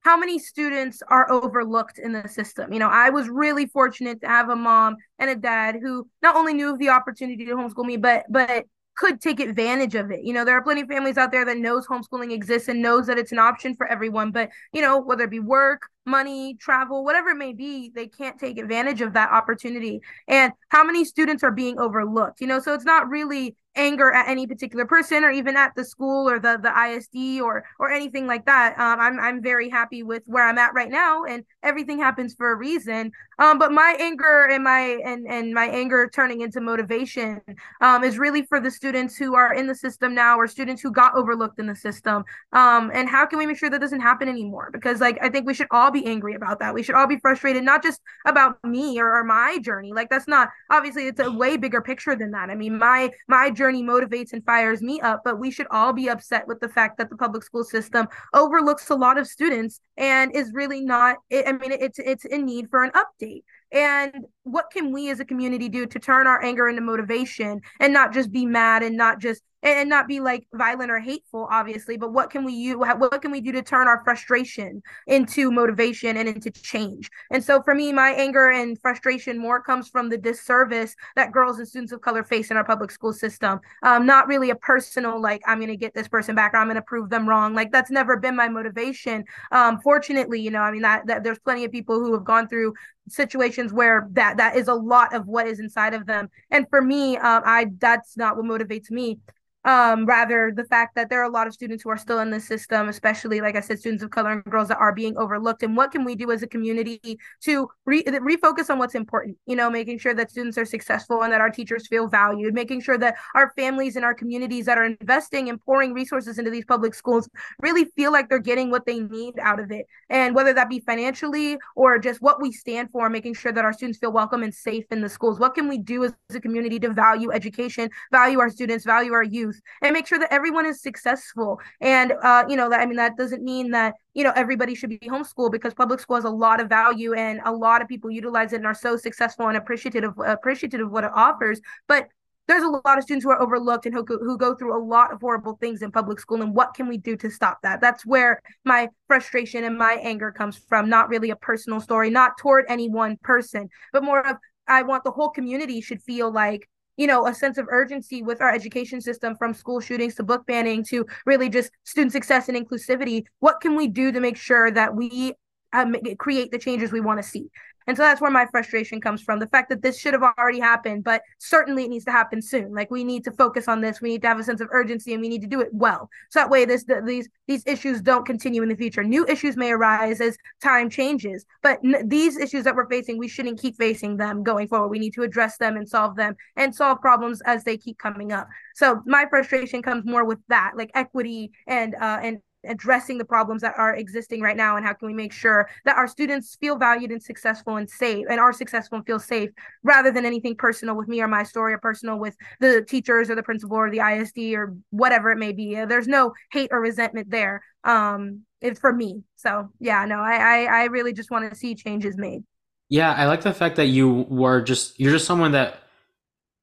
[0.00, 2.72] how many students are overlooked in the system.
[2.72, 6.36] You know, I was really fortunate to have a mom and a dad who not
[6.36, 8.64] only knew of the opportunity to homeschool me, but but
[8.96, 10.24] could take advantage of it.
[10.24, 13.06] You know, there are plenty of families out there that knows homeschooling exists and knows
[13.06, 17.04] that it's an option for everyone, but you know, whether it be work, money, travel,
[17.04, 20.00] whatever it may be, they can't take advantage of that opportunity.
[20.28, 22.40] And how many students are being overlooked?
[22.40, 25.84] You know, so it's not really anger at any particular person or even at the
[25.84, 28.78] school or the the ISD or or anything like that.
[28.78, 32.52] Um, I'm I'm very happy with where I'm at right now, and everything happens for
[32.52, 33.12] a reason.
[33.38, 37.40] Um, but my anger and my and and my anger turning into motivation
[37.80, 40.90] um, is really for the students who are in the system now or students who
[40.90, 42.24] got overlooked in the system.
[42.52, 44.70] Um, and how can we make sure that doesn't happen anymore?
[44.72, 46.74] Because like I think we should all be angry about that.
[46.74, 49.92] We should all be frustrated, not just about me or, or my journey.
[49.92, 52.50] Like that's not obviously it's a way bigger picture than that.
[52.50, 56.08] I mean my my journey motivates and fires me up, but we should all be
[56.08, 60.34] upset with the fact that the public school system overlooks a lot of students and
[60.34, 61.18] is really not.
[61.32, 63.42] I mean, it's it's in need for an update.
[63.72, 67.92] And what can we as a community do to turn our anger into motivation and
[67.92, 71.96] not just be mad and not just and not be like violent or hateful obviously
[71.96, 76.16] but what can we use what can we do to turn our frustration into motivation
[76.16, 77.10] and into change?
[77.30, 81.58] And so for me my anger and frustration more comes from the disservice that girls
[81.58, 83.60] and students of color face in our public school system.
[83.82, 86.66] Um, not really a personal like i'm going to get this person back or i'm
[86.66, 87.54] going to prove them wrong.
[87.54, 89.24] Like that's never been my motivation.
[89.52, 92.48] Um, fortunately you know i mean that, that there's plenty of people who have gone
[92.48, 92.74] through
[93.08, 96.28] situations where that that is a lot of what is inside of them.
[96.50, 99.18] And for me um, i that's not what motivates me
[99.64, 102.30] um rather the fact that there are a lot of students who are still in
[102.30, 105.62] the system especially like i said students of color and girls that are being overlooked
[105.62, 109.56] and what can we do as a community to re- refocus on what's important you
[109.56, 112.96] know making sure that students are successful and that our teachers feel valued making sure
[112.96, 116.94] that our families and our communities that are investing and pouring resources into these public
[116.94, 117.28] schools
[117.60, 119.86] really feel like they're getting what they need out of it.
[120.08, 123.72] And whether that be financially or just what we stand for making sure that our
[123.72, 125.38] students feel welcome and safe in the schools.
[125.38, 129.22] What can we do as a community to value education value our students value our
[129.22, 129.49] youth
[129.82, 131.60] and make sure that everyone is successful.
[131.80, 134.90] And uh, you know, that I mean that doesn't mean that you know everybody should
[134.90, 138.10] be homeschooled because public school has a lot of value and a lot of people
[138.10, 141.60] utilize it and are so successful and appreciative of, appreciative of what it offers.
[141.88, 142.08] But
[142.50, 145.12] there's a lot of students who are overlooked and who, who go through a lot
[145.12, 148.04] of horrible things in public school and what can we do to stop that that's
[148.04, 152.64] where my frustration and my anger comes from not really a personal story not toward
[152.68, 154.36] any one person but more of
[154.66, 158.40] i want the whole community should feel like you know, a sense of urgency with
[158.40, 162.56] our education system from school shootings to book banning to really just student success and
[162.56, 163.24] inclusivity.
[163.38, 165.34] What can we do to make sure that we
[165.72, 167.50] um, create the changes we want to see?
[167.90, 169.40] And so that's where my frustration comes from.
[169.40, 172.72] The fact that this should have already happened, but certainly it needs to happen soon.
[172.72, 174.00] Like we need to focus on this.
[174.00, 176.08] We need to have a sense of urgency and we need to do it well.
[176.28, 179.02] So that way this these these issues don't continue in the future.
[179.02, 183.26] New issues may arise as time changes, but n- these issues that we're facing, we
[183.26, 184.90] shouldn't keep facing them going forward.
[184.90, 188.30] We need to address them and solve them and solve problems as they keep coming
[188.30, 188.46] up.
[188.76, 193.62] So my frustration comes more with that, like equity and uh and addressing the problems
[193.62, 196.76] that are existing right now and how can we make sure that our students feel
[196.76, 199.50] valued and successful and safe and are successful and feel safe
[199.82, 203.34] rather than anything personal with me or my story or personal with the teachers or
[203.34, 205.74] the principal or the ISD or whatever it may be.
[205.84, 209.22] There's no hate or resentment there um it's for me.
[209.36, 212.42] So yeah no I I, I really just want to see changes made.
[212.90, 215.76] Yeah, I like the fact that you were just you're just someone that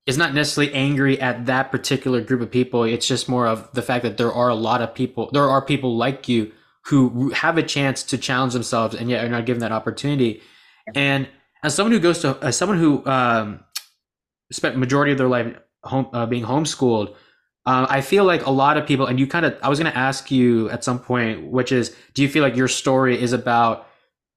[0.08, 2.84] is not necessarily angry at that particular group of people.
[2.84, 5.62] It's just more of the fact that there are a lot of people, there are
[5.62, 6.54] people like you
[6.86, 10.41] who have a chance to challenge themselves and yet are not given that opportunity.
[10.96, 11.28] And
[11.62, 13.65] as someone who goes to, as someone who um,
[14.54, 17.13] spent majority of their life home uh, being homeschooled,
[17.65, 19.91] uh, I feel like a lot of people, and you kind of, I was going
[19.91, 23.34] to ask you at some point, which is, do you feel like your story is
[23.34, 23.86] about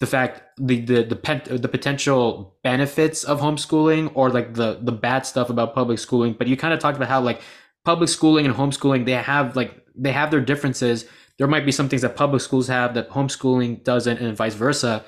[0.00, 5.24] the fact the the the, the potential benefits of homeschooling or like the the bad
[5.24, 7.40] stuff about public schooling but you kind of talked about how like
[7.84, 11.06] public schooling and homeschooling they have like they have their differences.
[11.38, 15.04] There might be some things that public schools have that homeschooling doesn't and vice versa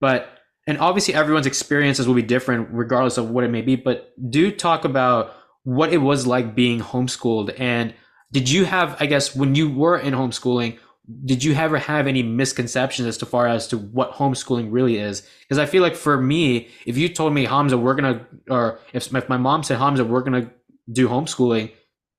[0.00, 0.28] but
[0.66, 4.50] and obviously everyone's experiences will be different regardless of what it may be but do
[4.50, 5.32] talk about
[5.62, 7.94] what it was like being homeschooled and
[8.32, 10.76] did you have i guess when you were in homeschooling
[11.24, 15.22] did you ever have any misconceptions as to far as to what homeschooling really is?
[15.40, 19.14] Because I feel like for me, if you told me Hamza, we're gonna, or if,
[19.14, 20.50] if my mom said Hamza, we're gonna
[20.90, 21.72] do homeschooling,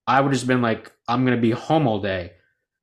[0.06, 2.34] I would just been like, I'm gonna be home all day,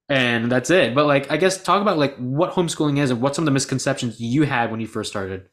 [0.08, 0.94] and that's it.
[0.94, 3.52] But like, I guess talk about like what homeschooling is and what some of the
[3.52, 5.48] misconceptions you had when you first started.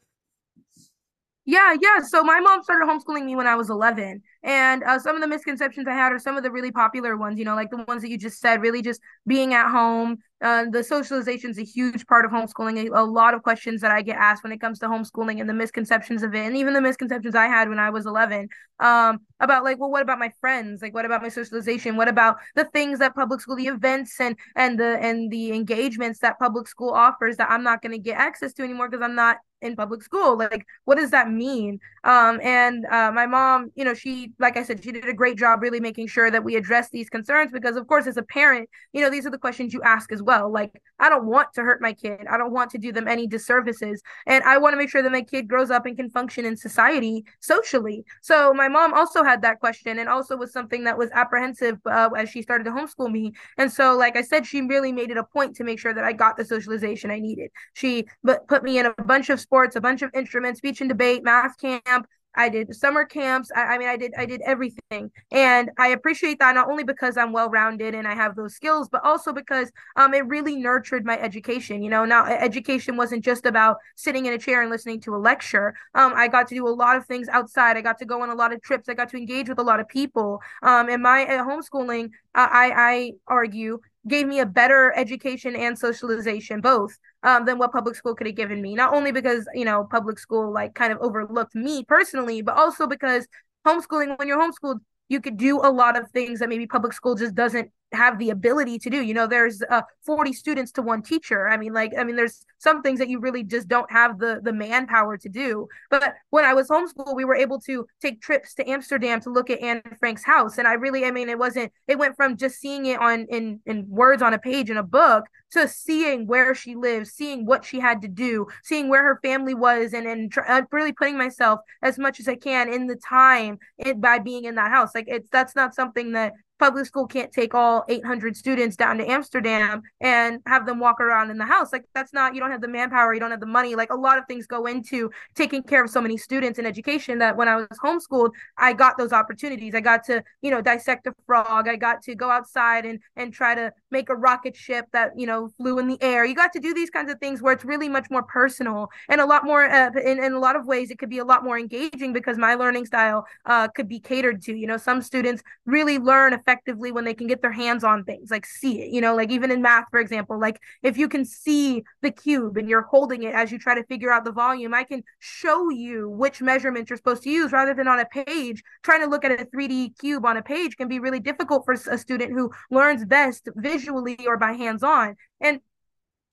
[1.44, 2.00] Yeah, yeah.
[2.06, 4.22] So my mom started homeschooling me when I was 11.
[4.44, 7.38] And uh, some of the misconceptions I had are some of the really popular ones,
[7.38, 10.18] you know, like the ones that you just said, really just being at home.
[10.42, 12.88] Uh, the socialization is a huge part of homeschooling.
[12.88, 15.48] A, a, lot of questions that I get asked when it comes to homeschooling and
[15.48, 18.48] the misconceptions of it, and even the misconceptions I had when I was 11
[18.80, 20.82] um, about like, well, what about my friends?
[20.82, 21.96] Like, what about my socialization?
[21.96, 26.18] What about the things that public school, the events and and the and the engagements
[26.18, 29.14] that public school offers that I'm not going to get access to anymore because I'm
[29.14, 31.78] not in public school like what does that mean?
[32.04, 35.38] Um and uh, my mom you know she like i said she did a great
[35.38, 38.68] job really making sure that we address these concerns because of course as a parent
[38.92, 40.50] you know these are the questions you ask as well.
[40.50, 42.20] Like i don't want to hurt my kid.
[42.30, 44.02] I don't want to do them any disservices.
[44.26, 46.56] And i want to make sure that my kid grows up and can function in
[46.56, 48.04] society socially.
[48.20, 52.10] So my mom also had that question and also was something that was apprehensive uh,
[52.16, 53.32] as she started to homeschool me.
[53.58, 56.04] And so like i said she really made it a point to make sure that
[56.04, 57.50] i got the socialization i needed.
[57.74, 60.88] She but put me in a bunch of sports, a bunch of instruments, speech and
[60.88, 62.06] debate, math camp.
[62.34, 63.50] I did summer camps.
[63.54, 67.18] I, I, mean, I did I did everything, and I appreciate that not only because
[67.18, 71.04] I'm well rounded and I have those skills, but also because um it really nurtured
[71.04, 71.82] my education.
[71.82, 75.18] You know, now education wasn't just about sitting in a chair and listening to a
[75.18, 75.74] lecture.
[75.94, 77.76] Um, I got to do a lot of things outside.
[77.76, 78.88] I got to go on a lot of trips.
[78.88, 80.40] I got to engage with a lot of people.
[80.62, 86.60] Um, and my uh, homeschooling, I I argue gave me a better education and socialization
[86.60, 88.74] both um, than what public school could have given me.
[88.74, 92.86] Not only because you know public school like kind of overlooked me personally but also
[92.86, 93.26] because
[93.66, 97.14] homeschooling when you're homeschooled you could do a lot of things that maybe public school
[97.14, 99.02] just doesn't have the ability to do.
[99.02, 101.48] You know there's uh 40 students to one teacher.
[101.48, 104.40] I mean like i mean there's some things that you really just don't have the
[104.42, 105.68] the manpower to do.
[105.90, 109.50] But when i was homeschooled we were able to take trips to amsterdam to look
[109.50, 110.58] at anne frank's house.
[110.58, 113.60] And i really i mean it wasn't it went from just seeing it on in
[113.66, 117.64] in words on a page in a book to seeing where she lives seeing what
[117.64, 121.18] she had to do seeing where her family was and and tr- uh, really putting
[121.18, 124.94] myself as much as i can in the time it, by being in that house.
[124.94, 129.10] Like it's that's not something that public school can't take all 800 students down to
[129.10, 131.72] Amsterdam and have them walk around in the house.
[131.72, 133.74] Like that's not, you don't have the manpower, you don't have the money.
[133.74, 137.18] Like a lot of things go into taking care of so many students in education
[137.18, 139.74] that when I was homeschooled, I got those opportunities.
[139.74, 141.66] I got to, you know, dissect a frog.
[141.66, 145.26] I got to go outside and and try to make a rocket ship that, you
[145.26, 146.24] know, flew in the air.
[146.24, 149.20] You got to do these kinds of things where it's really much more personal and
[149.20, 151.42] a lot more uh, in, in a lot of ways it could be a lot
[151.42, 154.54] more engaging because my learning style uh, could be catered to.
[154.54, 158.04] You know, some students really learn effectively effectively when they can get their hands on
[158.04, 161.08] things, like see it, you know, like even in math, for example, like if you
[161.08, 164.32] can see the cube and you're holding it as you try to figure out the
[164.32, 168.06] volume, I can show you which measurements you're supposed to use rather than on a
[168.06, 168.62] page.
[168.82, 171.74] Trying to look at a 3D cube on a page can be really difficult for
[171.74, 175.16] a student who learns best visually or by hands on.
[175.40, 175.60] And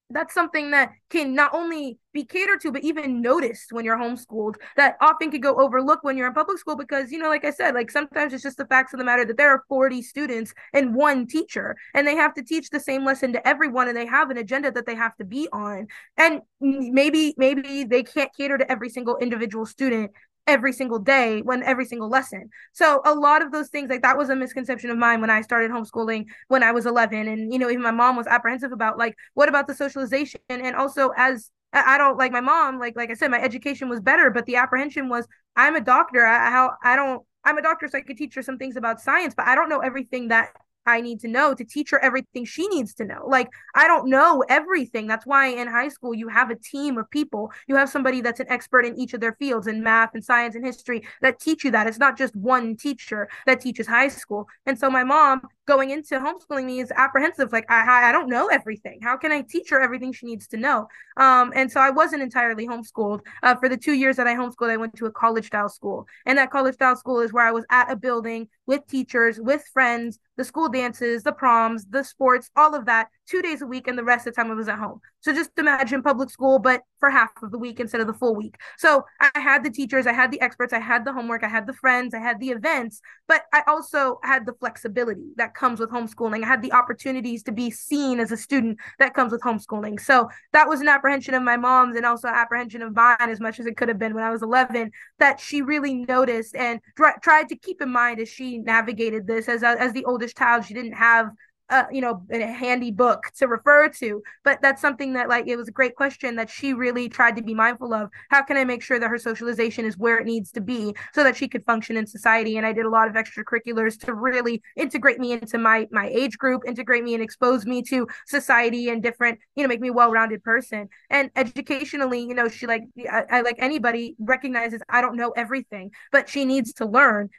[0.10, 4.56] that's something that can not only be catered to but even noticed when you're homeschooled
[4.76, 7.52] that often could go overlooked when you're in public school because you know like i
[7.52, 10.54] said like sometimes it's just the facts of the matter that there are 40 students
[10.74, 14.06] and one teacher and they have to teach the same lesson to everyone and they
[14.06, 15.88] have an agenda that they have to be on.
[16.18, 20.12] And maybe maybe they can't cater to every single individual student
[20.50, 22.50] every single day when every single lesson.
[22.74, 25.42] So a lot of those things like that was a misconception of mine when I
[25.42, 28.98] started homeschooling when I was 11 and you know even my mom was apprehensive about
[28.98, 30.42] like what about the socialization?
[30.50, 34.00] And also as I don't like my mom like like I said my education was
[34.00, 36.26] better but the apprehension was I'm a doctor.
[36.26, 38.76] I how I, I don't I'm a doctor so I could teach her some things
[38.76, 40.50] about science but I don't know everything that
[40.86, 43.24] I need to know to teach her everything she needs to know.
[43.28, 45.08] Like, I don't know everything.
[45.08, 47.52] That's why in high school, you have a team of people.
[47.68, 50.56] You have somebody that's an expert in each of their fields in math and science
[50.56, 51.88] and history that teach you that.
[51.88, 54.48] It's not just one teacher that teaches high school.
[54.66, 57.52] And so my mom going into homeschooling me is apprehensive.
[57.52, 59.00] Like, I, I don't know everything.
[59.02, 60.88] How can I teach her everything she needs to know?
[61.18, 63.22] Um, and so I wasn't entirely homeschooled.
[63.44, 66.08] Uh, for the two years that I homeschooled, I went to a college style school.
[66.26, 69.64] And that college style school is where I was at a building with teachers, with
[69.74, 73.88] friends, the school dances, the proms, the sports, all of that, two days a week,
[73.88, 75.00] and the rest of the time I was at home.
[75.22, 78.36] So just imagine public school, but for half of the week instead of the full
[78.36, 78.56] week.
[78.78, 81.68] So I had the teachers, I had the experts, I had the homework, I had
[81.68, 85.90] the friends, I had the events, but I also had the flexibility that comes with
[85.90, 86.44] homeschooling.
[86.44, 90.00] I had the opportunities to be seen as a student that comes with homeschooling.
[90.00, 93.60] So that was an apprehension of my mom's and also apprehension of mine as much
[93.60, 97.50] as it could have been when I was 11 that she really noticed and tried
[97.50, 100.94] to keep in mind as she navigated this as as the oldest child she didn't
[100.94, 101.30] have
[101.70, 104.22] uh, you know, a handy book to refer to.
[104.44, 107.44] But that's something that, like, it was a great question that she really tried to
[107.44, 108.10] be mindful of.
[108.30, 111.24] How can I make sure that her socialization is where it needs to be so
[111.24, 112.58] that she could function in society?
[112.58, 116.38] And I did a lot of extracurriculars to really integrate me into my my age
[116.38, 119.94] group, integrate me and expose me to society and different, you know, make me a
[119.94, 120.90] well-rounded person.
[121.10, 125.92] And educationally, you know, she like I, I like anybody recognizes I don't know everything,
[126.12, 127.30] but she needs to learn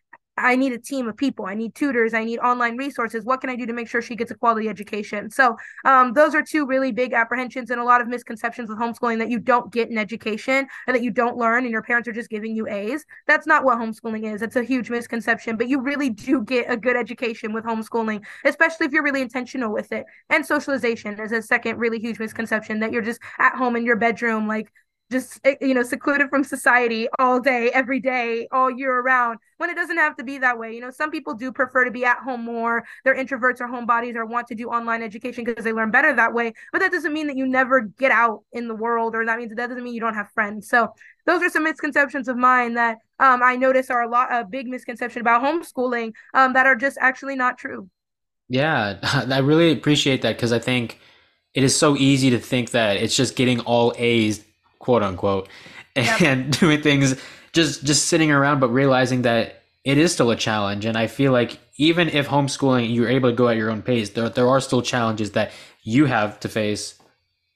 [0.40, 1.46] I need a team of people.
[1.46, 2.14] I need tutors.
[2.14, 3.24] I need online resources.
[3.24, 5.30] What can I do to make sure she gets a quality education?
[5.30, 9.18] So, um, those are two really big apprehensions and a lot of misconceptions with homeschooling
[9.18, 12.12] that you don't get an education and that you don't learn and your parents are
[12.12, 13.04] just giving you A's.
[13.26, 14.42] That's not what homeschooling is.
[14.42, 18.86] It's a huge misconception, but you really do get a good education with homeschooling, especially
[18.86, 20.06] if you're really intentional with it.
[20.28, 23.96] And socialization is a second really huge misconception that you're just at home in your
[23.96, 24.72] bedroom, like
[25.10, 29.68] just eh, you know secluded from society all day every day all year around when
[29.68, 30.74] it doesn't have to be that way.
[30.74, 32.84] You know some people do prefer to be at home more.
[33.04, 36.32] They're introverts or homebodies or want to do online education because they learn better that
[36.32, 36.52] way.
[36.72, 39.54] But that doesn't mean that you never get out in the world or that means
[39.54, 40.68] that doesn't mean you don't have friends.
[40.68, 40.94] So
[41.26, 44.66] those are some misconceptions of mine that um, i notice are a lot a big
[44.66, 47.88] misconception about homeschooling um, that are just actually not true.
[48.48, 50.98] Yeah i really appreciate that because i think
[51.54, 54.44] it is so easy to think that it's just getting all a's
[54.80, 55.48] quote unquote,
[55.96, 56.20] yep.
[56.20, 57.14] and doing things
[57.52, 60.84] just just sitting around, but realizing that it is still a challenge.
[60.84, 64.10] And I feel like even if homeschooling, you're able to go at your own pace,
[64.10, 65.52] there there are still challenges that
[65.82, 66.98] you have to face,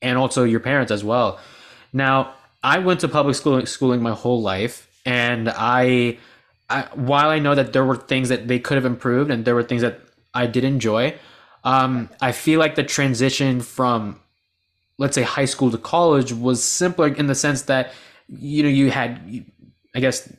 [0.00, 1.40] and also your parents as well.
[1.92, 6.18] Now, I went to public school schooling my whole life, and I,
[6.70, 9.54] I while I know that there were things that they could have improved, and there
[9.54, 10.00] were things that
[10.32, 11.14] I did enjoy.
[11.62, 14.20] Um, I feel like the transition from
[14.98, 17.92] let's say high school to college was simpler in the sense that
[18.28, 19.44] you know you had
[19.94, 20.32] i guess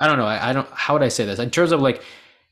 [0.00, 2.02] i don't know I, I, don't how would i say this in terms of like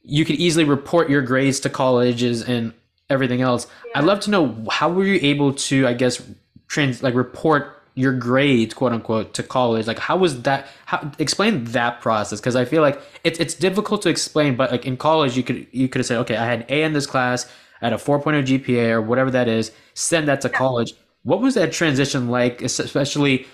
[0.03, 2.73] you could easily report your grades to colleges and
[3.11, 3.99] everything else yeah.
[3.99, 6.23] i'd love to know how were you able to i guess
[6.69, 11.65] trans like report your grades quote unquote to college like how was that how explain
[11.65, 15.37] that process because i feel like it's it's difficult to explain but like in college
[15.37, 17.51] you could you could have said okay i had an a in this class
[17.83, 20.57] I had a 4.0 gpa or whatever that is send that to yeah.
[20.57, 23.47] college what was that transition like, especially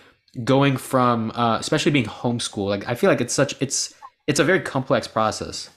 [0.45, 2.69] going from, uh, especially being homeschooled?
[2.69, 3.95] Like, I feel like it's such it's
[4.27, 5.71] it's a very complex process.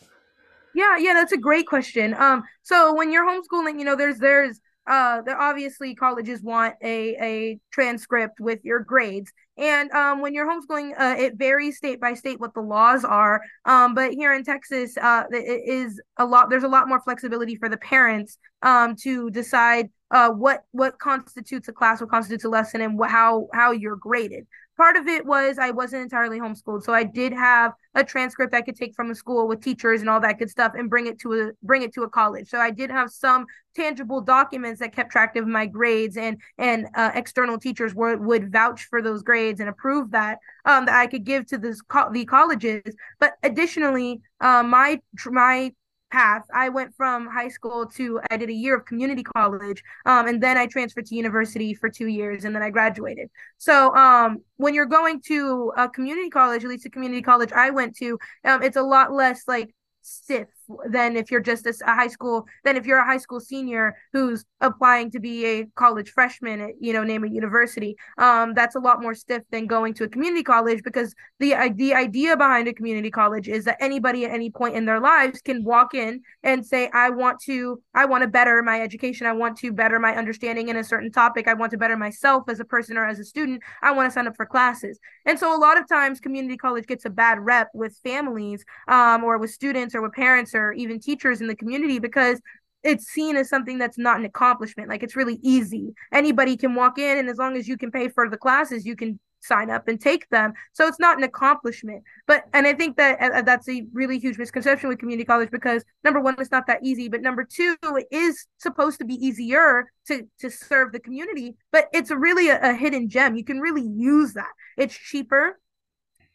[0.74, 2.14] Yeah, yeah, that's a great question.
[2.14, 7.16] Um, so when you're homeschooling, you know, there's there's uh there obviously colleges want a
[7.22, 12.16] a transcript with your grades and um when you're homeschooling uh it varies state by
[12.16, 16.50] state what the laws are um but here in texas uh it is a lot
[16.50, 21.68] there's a lot more flexibility for the parents um to decide uh, what what constitutes
[21.68, 24.46] a class, what constitutes a lesson, and how how you're graded.
[24.78, 28.62] Part of it was I wasn't entirely homeschooled, so I did have a transcript I
[28.62, 31.20] could take from a school with teachers and all that good stuff, and bring it
[31.22, 32.50] to a bring it to a college.
[32.50, 33.46] So I did have some
[33.76, 38.52] tangible documents that kept track of my grades, and and uh, external teachers would would
[38.52, 42.12] vouch for those grades and approve that um, that I could give to this co-
[42.12, 42.96] the colleges.
[43.20, 45.74] But additionally, uh, my my
[46.12, 46.44] path.
[46.54, 50.42] I went from high school to I did a year of community college, um, and
[50.42, 53.30] then I transferred to university for two years, and then I graduated.
[53.58, 57.70] So um, when you're going to a community college, at least a community college I
[57.70, 60.48] went to, um, it's a lot less like stiff
[60.90, 64.46] than if you're just a, high school than if you're a high school senior who's
[64.62, 68.80] applying to be a college freshman at you know name a university um that's a
[68.80, 72.74] lot more stiff than going to a community college because the the idea behind a
[72.74, 76.66] community college is that anybody at any point in their lives can walk in and
[76.66, 79.28] say i want to i want to better my education.
[79.28, 81.48] I want to better my understanding in a certain topic.
[81.48, 83.62] I want to better myself as a person or as a student.
[83.82, 85.00] I want to sign up for classes.
[85.26, 89.24] And so a lot of times community college gets a bad rep with families um
[89.24, 92.40] or with students or with parents or or even teachers in the community because
[92.84, 94.90] it's seen as something that's not an accomplishment.
[94.90, 95.94] Like it's really easy.
[96.12, 98.96] Anybody can walk in, and as long as you can pay for the classes, you
[98.96, 100.54] can sign up and take them.
[100.74, 102.04] So it's not an accomplishment.
[102.28, 105.84] But and I think that uh, that's a really huge misconception with community college because
[106.04, 107.10] number one, it's not that easy.
[107.10, 111.56] But number two, it is supposed to be easier to to serve the community.
[111.72, 113.36] But it's really a, a hidden gem.
[113.36, 114.52] You can really use that.
[114.78, 115.60] It's cheaper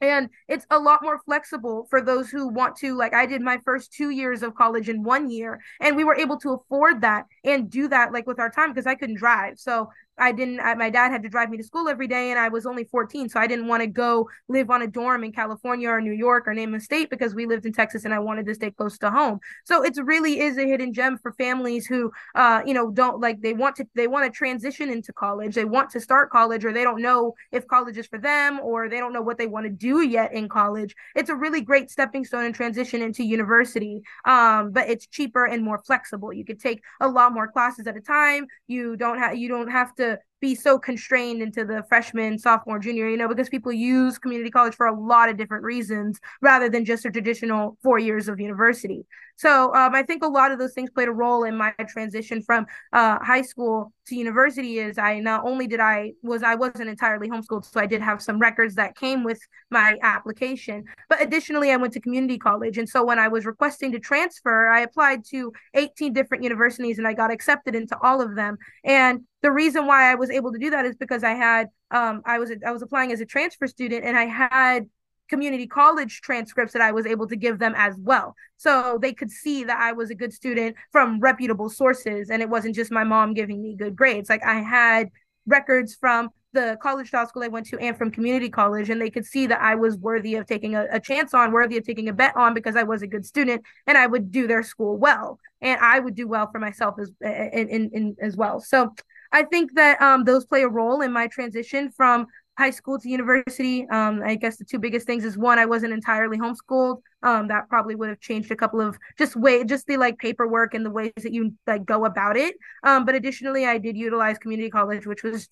[0.01, 3.59] and it's a lot more flexible for those who want to like i did my
[3.64, 7.24] first two years of college in one year and we were able to afford that
[7.44, 9.59] and do that like with our time because i couldn't drive.
[9.59, 9.88] So
[10.19, 12.49] I didn't, I, my dad had to drive me to school every day and I
[12.49, 13.29] was only 14.
[13.29, 16.47] So I didn't want to go live on a dorm in California or New York
[16.47, 18.99] or name a state because we lived in Texas and I wanted to stay close
[18.99, 19.41] to home.
[19.64, 23.41] So it really is a hidden gem for families who, uh, you know, don't like,
[23.41, 25.55] they want to, they want to transition into college.
[25.55, 28.89] They want to start college or they don't know if college is for them or
[28.89, 30.95] they don't know what they want to do yet in college.
[31.14, 34.03] It's a really great stepping stone and transition into university.
[34.25, 36.33] Um, but it's cheaper and more flexible.
[36.33, 38.47] You could take a lot more classes at a time.
[38.67, 42.78] You don't have, you don't have to to be so constrained into the freshman, sophomore,
[42.78, 46.68] junior, you know, because people use community college for a lot of different reasons rather
[46.68, 49.05] than just a traditional four years of university.
[49.36, 52.42] So um, I think a lot of those things played a role in my transition
[52.42, 54.78] from uh, high school to university.
[54.78, 58.22] Is I not only did I was I wasn't entirely homeschooled, so I did have
[58.22, 59.40] some records that came with
[59.70, 60.84] my application.
[61.11, 64.68] But additionally, I went to community college, and so when I was requesting to transfer,
[64.68, 68.57] I applied to 18 different universities, and I got accepted into all of them.
[68.84, 72.22] And the reason why I was able to do that is because I had um,
[72.24, 74.87] I was I was applying as a transfer student, and I had
[75.28, 78.34] community college transcripts that I was able to give them as well.
[78.59, 82.49] So they could see that I was a good student from reputable sources and it
[82.49, 84.30] wasn't just my mom giving me good grades.
[84.30, 85.11] Like I had
[85.47, 89.11] records from the college law school I went to and from community college, and they
[89.11, 92.09] could see that I was worthy of taking a, a chance on, worthy of taking
[92.09, 94.97] a bet on because I was a good student and I would do their school
[94.97, 98.61] well, and I would do well for myself as in, in, in as well.
[98.61, 98.95] So
[99.33, 102.27] I think that um, those play a role in my transition from
[102.59, 103.87] high school to university.
[103.89, 107.03] Um, I guess the two biggest things is one, I wasn't entirely homeschooled.
[107.22, 110.74] Um, that probably would have changed a couple of just way, just the like paperwork
[110.74, 112.55] and the ways that you like go about it.
[112.83, 115.49] Um, but additionally, I did utilize community college, which was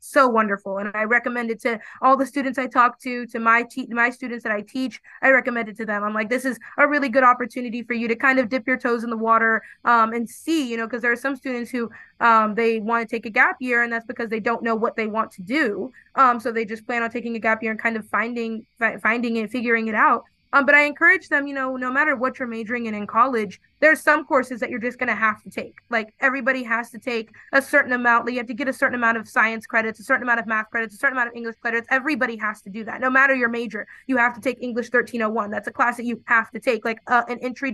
[0.00, 0.78] so wonderful.
[0.78, 4.10] And i recommend it to all the students i talk to to my te- my
[4.10, 6.02] students that i teach i recommend it to them.
[6.04, 8.78] I'm like this is a really good opportunity for you to kind of dip your
[8.78, 11.90] toes in the water um, and see you know because there are some students who
[12.20, 14.96] um, they want to take a gap year and that's because they don't know what
[14.96, 15.92] they want to do.
[16.14, 18.66] Um, so they just plan on taking a gap year and kind of finding
[19.02, 20.24] finding it figuring it out.
[20.52, 23.60] Um, but I encourage them, you know, no matter what you're majoring in in college,
[23.80, 25.76] there's some courses that you're just going to have to take.
[25.90, 28.26] Like everybody has to take a certain amount.
[28.26, 30.46] Like you have to get a certain amount of science credits, a certain amount of
[30.46, 31.86] math credits, a certain amount of English credits.
[31.90, 33.00] Everybody has to do that.
[33.00, 35.50] No matter your major, you have to take English 1301.
[35.50, 37.72] That's a class that you have to take, like uh, an intro-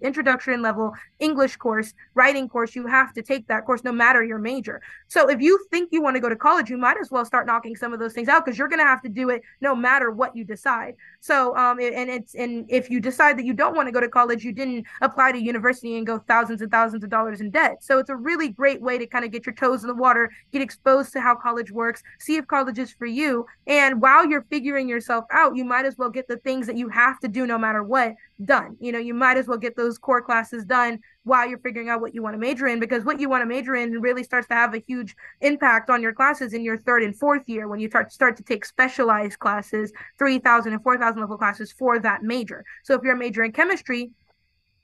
[0.00, 2.74] introduction level English course, writing course.
[2.74, 4.80] You have to take that course no matter your major.
[5.08, 7.46] So if you think you want to go to college, you might as well start
[7.46, 9.74] knocking some of those things out because you're going to have to do it no
[9.74, 10.94] matter what you decide.
[11.20, 14.08] So um, and it's and if you decide that you don't want to go to
[14.08, 17.82] college, you didn't apply university and go thousands and thousands of dollars in debt.
[17.82, 20.30] So it's a really great way to kind of get your toes in the water,
[20.52, 23.46] get exposed to how college works, see if college is for you.
[23.66, 26.88] And while you're figuring yourself out, you might as well get the things that you
[26.88, 28.14] have to do no matter what
[28.44, 28.76] done.
[28.80, 32.00] You know, you might as well get those core classes done while you're figuring out
[32.00, 34.48] what you want to major in because what you want to major in really starts
[34.48, 37.78] to have a huge impact on your classes in your third and fourth year when
[37.78, 42.64] you start start to take specialized classes 3000 and 4000 level classes for that major
[42.82, 44.10] so if you're a major in chemistry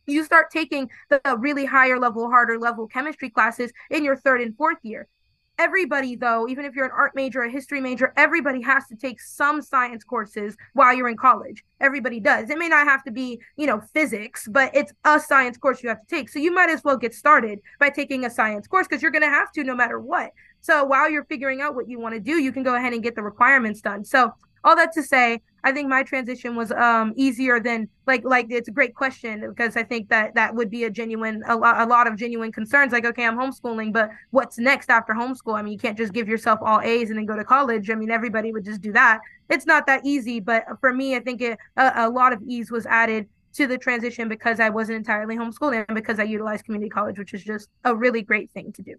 [0.09, 4.57] you start taking the really higher level, harder level chemistry classes in your third and
[4.57, 5.07] fourth year.
[5.61, 9.21] Everybody, though, even if you're an art major, a history major, everybody has to take
[9.21, 11.65] some science courses while you're in college.
[11.81, 12.49] Everybody does.
[12.49, 15.89] It may not have to be, you know, physics, but it's a science course you
[15.89, 16.29] have to take.
[16.29, 19.23] So you might as well get started by taking a science course because you're going
[19.23, 20.31] to have to no matter what.
[20.61, 23.03] So while you're figuring out what you want to do, you can go ahead and
[23.03, 24.05] get the requirements done.
[24.05, 24.33] So
[24.63, 28.69] all that to say, I think my transition was um easier than like like it's
[28.69, 31.87] a great question because I think that that would be a genuine a lot a
[31.87, 35.59] lot of genuine concerns like okay I'm homeschooling but what's next after homeschool?
[35.59, 37.91] I mean you can't just give yourself all A's and then go to college.
[37.91, 39.21] I mean everybody would just do that.
[39.49, 42.71] It's not that easy but for me I think it, a, a lot of ease
[42.71, 46.91] was added to the transition because I wasn't entirely homeschooling and because I utilized community
[46.91, 48.95] college which is just a really great thing to do.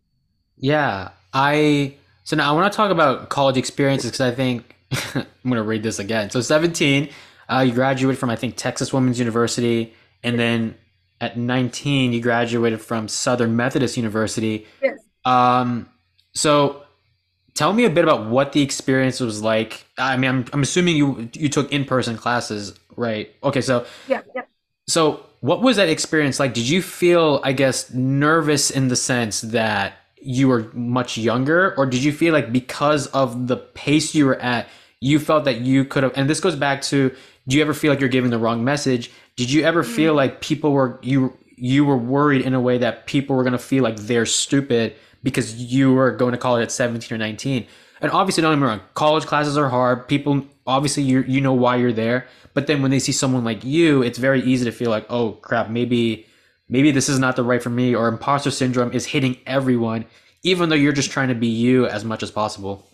[0.58, 1.96] Yeah, I
[2.26, 4.76] so now I want to talk about college experiences because I think
[5.16, 6.30] I'm going to read this again.
[6.30, 7.10] So 17,
[7.50, 9.94] uh, you graduated from, I think, Texas Women's University.
[10.24, 10.76] And then
[11.22, 14.68] at 19, you graduated from Southern Methodist University.
[14.82, 15.00] Yes.
[15.26, 15.90] Um,
[16.34, 16.84] so
[17.54, 19.86] tell me a bit about what the experience was like.
[19.98, 23.34] I mean, I'm, I'm assuming you, you took in-person classes, right?
[23.44, 23.62] Okay.
[23.62, 24.44] So, yeah, yeah.
[24.88, 26.54] So what was that experience like?
[26.54, 31.86] Did you feel, I guess, nervous in the sense that you were much younger, or
[31.86, 34.68] did you feel like because of the pace you were at,
[35.02, 36.14] you felt that you could have?
[36.16, 37.16] And this goes back to:
[37.48, 39.12] Do you ever feel like you're giving the wrong message?
[39.36, 39.96] Did you ever mm-hmm.
[39.96, 43.54] feel like people were you you were worried in a way that people were going
[43.54, 47.66] to feel like they're stupid because you were going to college at 17 or 19?
[48.02, 50.08] And obviously, don't get me wrong, college classes are hard.
[50.08, 53.64] People obviously you you know why you're there, but then when they see someone like
[53.64, 56.26] you, it's very easy to feel like, oh crap, maybe
[56.70, 60.06] maybe this is not the right for me, or imposter syndrome is hitting everyone,
[60.44, 62.89] even though you're just trying to be you as much as possible.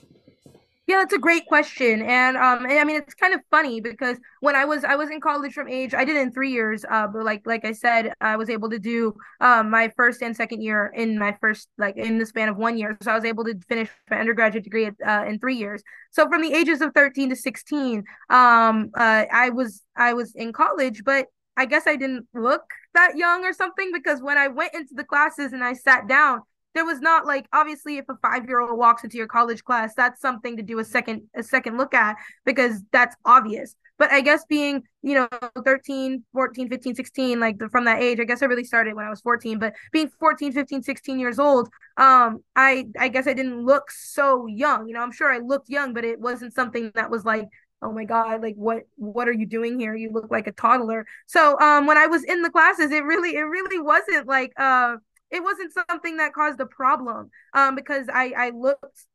[0.88, 4.55] Yeah, that's a great question, and um, I mean it's kind of funny because when
[4.55, 7.23] I was I was in college from age I did in three years, uh, but
[7.25, 10.91] like like I said, I was able to do um my first and second year
[10.95, 13.55] in my first like in the span of one year, so I was able to
[13.67, 15.81] finish my undergraduate degree uh, in three years.
[16.11, 20.53] So from the ages of thirteen to sixteen, um, uh, I was I was in
[20.53, 21.25] college, but
[21.57, 22.61] I guess I didn't look
[22.93, 26.41] that young or something because when I went into the classes and I sat down,
[26.76, 29.93] there was not like obviously if a five year old walks into your college class
[29.95, 32.15] that's something to do a second a second look at
[32.45, 33.76] because that's obvious.
[33.97, 35.30] But i guess being you know
[35.63, 39.05] 13 14 15 16 like the, from that age i guess i really started when
[39.05, 43.34] i was 14 but being 14 15 16 years old um i i guess i
[43.34, 46.91] didn't look so young you know i'm sure i looked young but it wasn't something
[46.95, 47.47] that was like
[47.82, 49.95] oh my god like what what are you doing here?
[49.95, 51.05] You look like a toddler.
[51.28, 54.95] So um when i was in the classes it really it really wasn't like uh
[55.32, 59.05] it wasn't something that caused a problem um because i i looked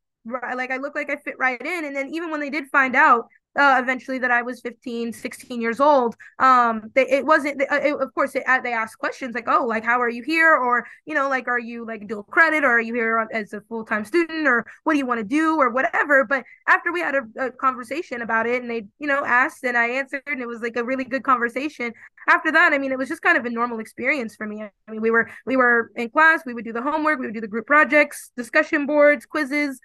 [0.55, 2.95] like i looked like i fit right in and then even when they did find
[2.95, 3.25] out
[3.57, 6.15] uh, eventually that I was 15, 16 years old.
[6.39, 9.65] Um, they, it wasn't, uh, it, of course, it, uh, they asked questions like, oh,
[9.65, 10.55] like, how are you here?
[10.55, 13.61] Or, you know, like, are you like dual credit or are you here as a
[13.61, 16.23] full time student or what do you want to do or whatever?
[16.23, 19.77] But after we had a, a, conversation about it and they, you know, asked and
[19.77, 21.91] I answered and it was like a really good conversation.
[22.29, 24.61] After that, I mean, it was just kind of a normal experience for me.
[24.63, 27.33] I mean, we were, we were in class, we would do the homework, we would
[27.33, 29.79] do the group projects, discussion boards, quizzes,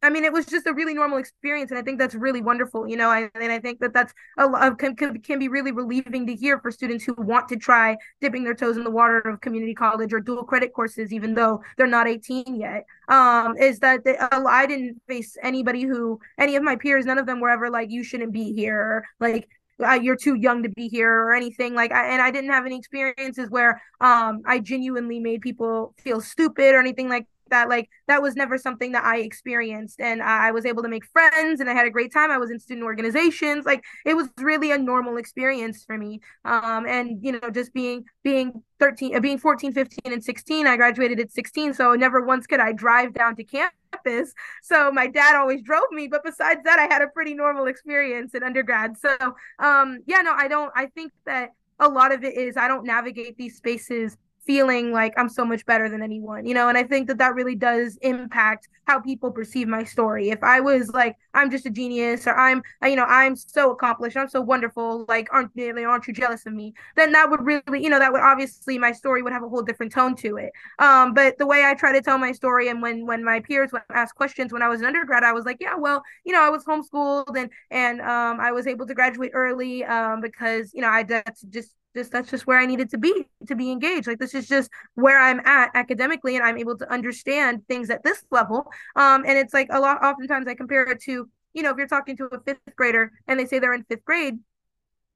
[0.00, 2.86] I mean, it was just a really normal experience, and I think that's really wonderful,
[2.86, 3.08] you know.
[3.08, 6.60] I, and I think that that's a lot can, can be really relieving to hear
[6.60, 10.12] for students who want to try dipping their toes in the water of community college
[10.12, 12.84] or dual credit courses, even though they're not 18 yet.
[13.08, 17.26] Um, is that they, I didn't face anybody who any of my peers, none of
[17.26, 19.48] them were ever like, you shouldn't be here, or like
[19.84, 22.66] uh, you're too young to be here or anything like I, and i didn't have
[22.66, 27.88] any experiences where um i genuinely made people feel stupid or anything like that like
[28.06, 30.00] that was never something that I experienced.
[30.00, 32.30] And I was able to make friends and I had a great time.
[32.30, 33.66] I was in student organizations.
[33.66, 36.20] Like it was really a normal experience for me.
[36.44, 40.76] Um and you know just being being 13 uh, being 14 15 and 16 I
[40.76, 44.32] graduated at 16 so never once could I drive down to campus.
[44.62, 48.34] So my dad always drove me but besides that I had a pretty normal experience
[48.34, 48.96] in undergrad.
[48.98, 49.16] So
[49.58, 52.84] um yeah no I don't I think that a lot of it is I don't
[52.84, 54.16] navigate these spaces
[54.48, 56.70] feeling like I'm so much better than anyone, you know?
[56.70, 60.30] And I think that that really does impact how people perceive my story.
[60.30, 64.16] If I was like, I'm just a genius or I'm, you know, I'm so accomplished,
[64.16, 66.72] I'm so wonderful, like, aren't aren't you jealous of me?
[66.96, 69.62] Then that would really, you know, that would obviously my story would have a whole
[69.62, 70.50] different tone to it.
[70.78, 73.70] Um, but the way I try to tell my story and when, when my peers
[73.72, 76.42] would ask questions when I was an undergrad, I was like, yeah, well, you know,
[76.42, 80.80] I was homeschooled and, and, um, I was able to graduate early, um, because, you
[80.80, 84.06] know, I, that's just, just that's just where I needed to be to be engaged.
[84.06, 88.02] Like this is just where I'm at academically, and I'm able to understand things at
[88.04, 88.70] this level.
[88.96, 90.02] Um, and it's like a lot.
[90.04, 93.38] Oftentimes, I compare it to you know if you're talking to a fifth grader and
[93.38, 94.38] they say they're in fifth grade,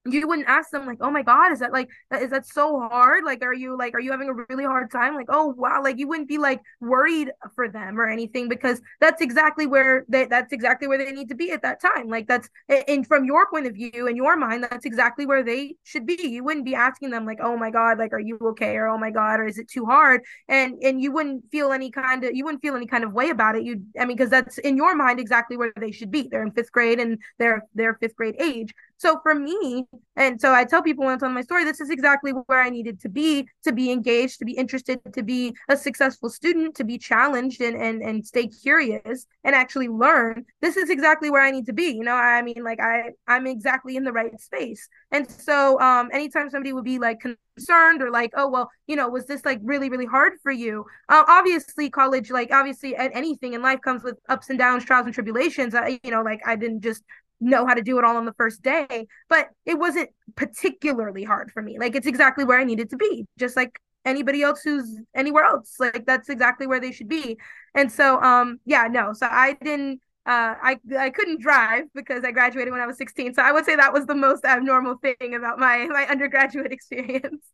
[0.05, 1.89] you wouldn't ask them like oh my god is that like
[2.21, 3.25] is that so hard?
[3.25, 5.15] Like are you like are you having a really hard time?
[5.15, 9.23] Like oh wow like you wouldn't be like worried for them or anything because that's
[9.23, 12.09] exactly where they that's exactly where they need to be at that time.
[12.09, 15.77] Like that's and from your point of view in your mind that's exactly where they
[15.85, 16.19] should be.
[16.21, 18.77] You wouldn't be asking them like oh my god like are you okay?
[18.77, 20.23] or oh my god or is it too hard?
[20.49, 23.31] And and you wouldn't feel any kind of you wouldn't feel any kind of way
[23.31, 23.63] about it.
[23.63, 26.29] You i mean because that's in your mind exactly where they should be.
[26.29, 29.85] They're in fifth grade and they're they're fifth grade age so for me,
[30.15, 32.71] and so I tell people when I tell my story, this is exactly where I
[32.71, 36.85] needed to be to be engaged, to be interested, to be a successful student, to
[36.85, 40.45] be challenged and and and stay curious and actually learn.
[40.61, 41.87] This is exactly where I need to be.
[41.87, 44.89] You know, I mean, like I I'm exactly in the right space.
[45.11, 49.09] And so um anytime somebody would be like concerned or like, oh well, you know,
[49.09, 50.85] was this like really really hard for you?
[51.09, 55.15] Uh, obviously, college, like obviously, anything in life comes with ups and downs, trials and
[55.15, 55.75] tribulations.
[55.75, 57.03] I, you know, like I didn't just
[57.43, 61.51] know how to do it all on the first day, but it wasn't particularly hard
[61.51, 61.79] for me.
[61.79, 65.77] Like it's exactly where I needed to be, just like anybody else who's anywhere else.
[65.79, 67.39] Like that's exactly where they should be.
[67.75, 69.13] And so um yeah, no.
[69.13, 73.35] So I didn't uh, I I couldn't drive because I graduated when I was 16.
[73.35, 77.45] So I would say that was the most abnormal thing about my my undergraduate experience.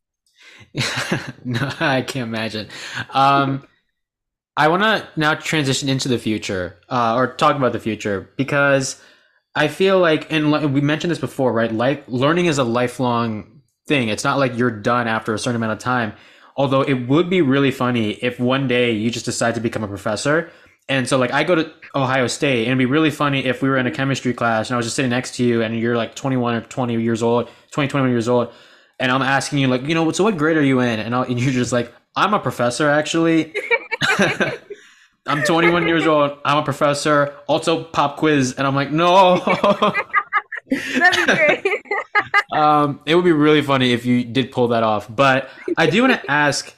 [1.45, 2.68] no, I can't imagine.
[3.11, 3.66] Um,
[4.57, 9.01] I want to now transition into the future, uh, or talk about the future, because
[9.55, 11.72] I feel like, and we mentioned this before, right?
[11.72, 14.09] Like learning is a lifelong thing.
[14.09, 16.12] It's not like you're done after a certain amount of time.
[16.57, 19.88] Although it would be really funny if one day you just decide to become a
[19.88, 20.51] professor.
[20.88, 23.68] And so, like, I go to Ohio State, and it'd be really funny if we
[23.68, 25.96] were in a chemistry class and I was just sitting next to you, and you're
[25.96, 28.53] like 21 or 20 years old, 20, 21 years old,
[28.99, 30.99] and I'm asking you like, you know, so what grade are you in?
[30.99, 33.55] And, and you're just like, I'm a professor actually.
[35.29, 36.39] I'm 21 years old.
[36.45, 37.35] I'm a professor.
[37.47, 39.39] Also pop quiz, and I'm like, no.
[40.70, 41.83] That'd be great.
[42.53, 45.14] um, it would be really funny if you did pull that off.
[45.14, 46.74] But I do want to ask,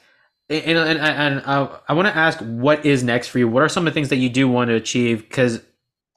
[0.49, 3.47] and and, and I, I want to ask, what is next for you?
[3.47, 5.21] What are some of the things that you do want to achieve?
[5.21, 5.61] Because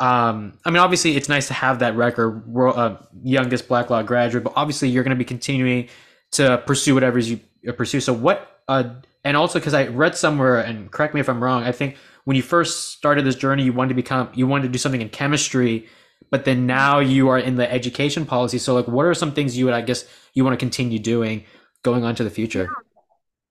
[0.01, 4.03] um, I mean, obviously, it's nice to have that record, world, uh, youngest Black Law
[4.03, 5.89] graduate, but obviously, you're going to be continuing
[6.33, 7.41] to pursue whatever you
[7.77, 8.01] pursue.
[8.01, 8.91] So, what, uh,
[9.23, 12.37] and also because I read somewhere, and correct me if I'm wrong, I think when
[12.37, 15.09] you first started this journey, you wanted to become, you wanted to do something in
[15.09, 15.89] chemistry,
[16.31, 18.59] but then now you are in the education policy.
[18.59, 21.45] So, like, what are some things you would, I guess, you want to continue doing
[21.83, 22.71] going on to the future?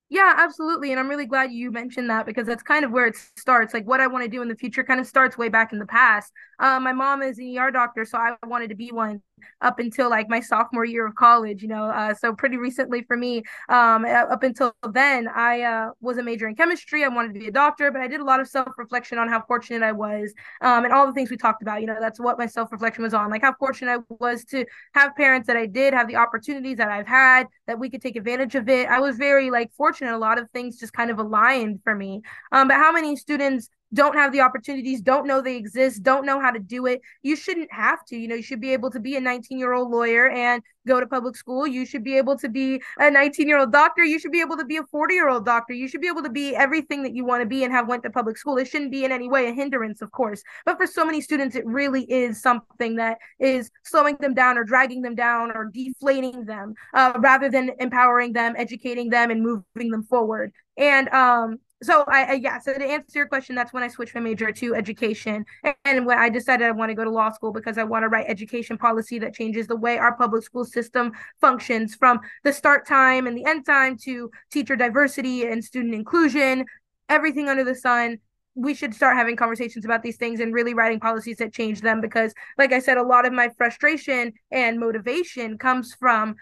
[0.10, 0.92] Yeah, absolutely.
[0.92, 3.74] And I'm really glad you mentioned that because that's kind of where it starts.
[3.74, 5.80] Like what I want to do in the future kind of starts way back in
[5.80, 6.32] the past.
[6.60, 9.24] Uh, my mom is an ER doctor, so I wanted to be one
[9.62, 11.86] up until like my sophomore year of college, you know.
[11.86, 16.48] Uh, so pretty recently for me, um, up until then, I uh, was a major
[16.48, 17.04] in chemistry.
[17.04, 19.28] I wanted to be a doctor, but I did a lot of self reflection on
[19.30, 21.82] how fortunate I was, um, and all the things we talked about.
[21.82, 24.66] You know, that's what my self reflection was on, like how fortunate I was to
[24.94, 28.16] have parents that I did have the opportunities that I've had, that we could take
[28.16, 28.88] advantage of it.
[28.88, 30.14] I was very like fortunate.
[30.14, 32.22] A lot of things just kind of aligned for me.
[32.52, 36.40] Um, but how many students don't have the opportunities, don't know they exist, don't know
[36.40, 37.02] how to do it.
[37.22, 38.18] You shouldn't have to.
[38.18, 41.00] You know, you should be able to be a 19 year old lawyer and go
[41.00, 41.66] to public school.
[41.66, 44.04] You should be able to be a 19 year old doctor.
[44.04, 45.74] You should be able to be a 40 year old doctor.
[45.74, 48.04] You should be able to be everything that you want to be and have went
[48.04, 48.58] to public school.
[48.58, 50.44] It shouldn't be in any way a hindrance, of course.
[50.66, 54.64] But for so many students, it really is something that is slowing them down or
[54.64, 59.92] dragging them down or deflating them uh, rather than empowering them, educating them, and moving
[59.92, 60.52] them forward.
[60.78, 64.16] And um, so I, I, yeah so to answer your question that's when i switched
[64.16, 65.46] my major to education.
[65.64, 68.04] And, and when i decided i want to go to law school because i want
[68.04, 71.12] to write education policy that changes the way our public school system
[71.42, 76.66] functions from the start time and the end time to teacher diversity and student inclusion
[77.10, 78.18] everything under the sun
[78.56, 82.02] we should start having conversations about these things and really writing policies that change them
[82.02, 86.36] because like i said a lot of my frustration and motivation comes from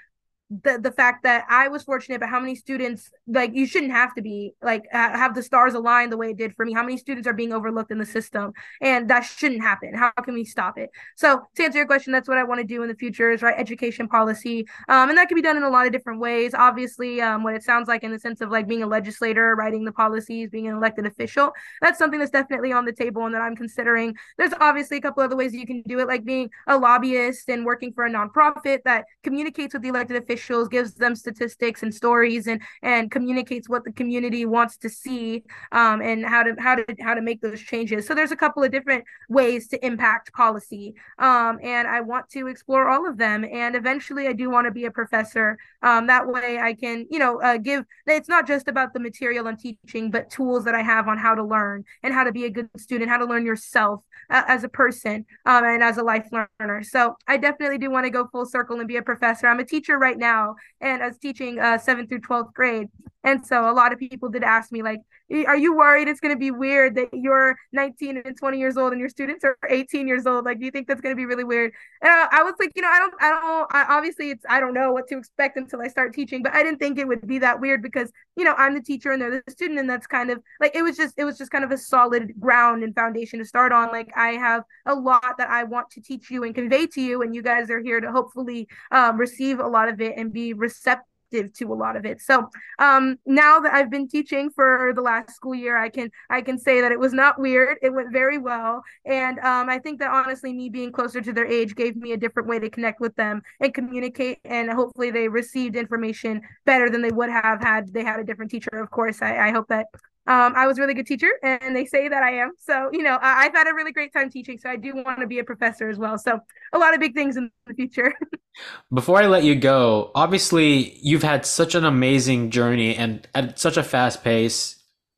[0.52, 4.14] the the fact that I was fortunate, but how many students like you shouldn't have
[4.16, 6.74] to be like have the stars align the way it did for me.
[6.74, 9.94] How many students are being overlooked in the system, and that shouldn't happen.
[9.96, 10.90] How can we stop it?
[11.16, 13.42] So to answer your question, that's what I want to do in the future is
[13.42, 16.54] write education policy, um, and that can be done in a lot of different ways.
[16.54, 19.86] Obviously, um, what it sounds like in the sense of like being a legislator, writing
[19.86, 23.42] the policies, being an elected official, that's something that's definitely on the table and that
[23.42, 24.18] I'm considering.
[24.38, 27.66] There's obviously a couple other ways you can do it, like being a lobbyist and
[27.66, 31.94] working for a nonprofit that communicates with the elected officials officials, gives them statistics and
[31.94, 36.76] stories, and and communicates what the community wants to see um, and how to how
[36.76, 38.08] to how to make those changes.
[38.08, 42.48] So there's a couple of different ways to impact policy, um, and I want to
[42.48, 43.46] explore all of them.
[43.46, 45.58] And eventually, I do want to be a professor.
[45.84, 47.86] Um, that way, I can you know uh, give.
[48.08, 51.36] It's not just about the material I'm teaching, but tools that I have on how
[51.36, 54.70] to learn and how to be a good student, how to learn yourself as a
[54.70, 56.84] person um, and as a life learner.
[56.84, 59.48] So I definitely do want to go full circle and be a professor.
[59.48, 62.88] I'm a teacher right now and I was teaching uh, seventh through 12th grade.
[63.24, 65.00] And so a lot of people did ask me, like,
[65.48, 68.92] are you worried it's going to be weird that you're 19 and 20 years old
[68.92, 70.46] and your students are 18 years old?
[70.46, 71.72] Like, do you think that's going to be really weird?
[72.02, 74.60] And I, I, was like, you know, I don't, I don't, I, obviously it's, I
[74.60, 77.26] don't know what to expect until I start teaching, but I didn't think it would
[77.28, 79.80] be that weird because, you know, I'm the teacher and they're the student.
[79.80, 82.34] And that's kind of like, it was just, it was just kind of a solid
[82.40, 83.90] ground and foundation to start on.
[83.90, 87.22] Like, I have a lot that I want to teach you and convey to you.
[87.22, 90.54] And you guys are here to hopefully um, receive a lot of it and be
[90.54, 92.22] receptive to a lot of it.
[92.22, 96.42] So um, now that I've been teaching for the last school year, I can I
[96.42, 97.78] can say that it was not weird.
[97.82, 101.46] It went very well, and um, I think that honestly, me being closer to their
[101.46, 105.28] age gave me a different way to connect with them and communicate, and hopefully they
[105.28, 108.70] received information better than they would have had they had a different teacher.
[108.74, 109.88] Of course, I, I hope that
[110.28, 112.52] um, I was a really good teacher, and they say that I am.
[112.60, 114.60] So, you know, I, have had a really great time teaching.
[114.60, 116.18] So, I do want to be a professor as well.
[116.20, 116.40] So,
[116.74, 118.14] a lot of big things in the future.
[118.94, 123.78] Before I let you go, obviously, you've had such an amazing journey and at such
[123.78, 124.78] a fast pace.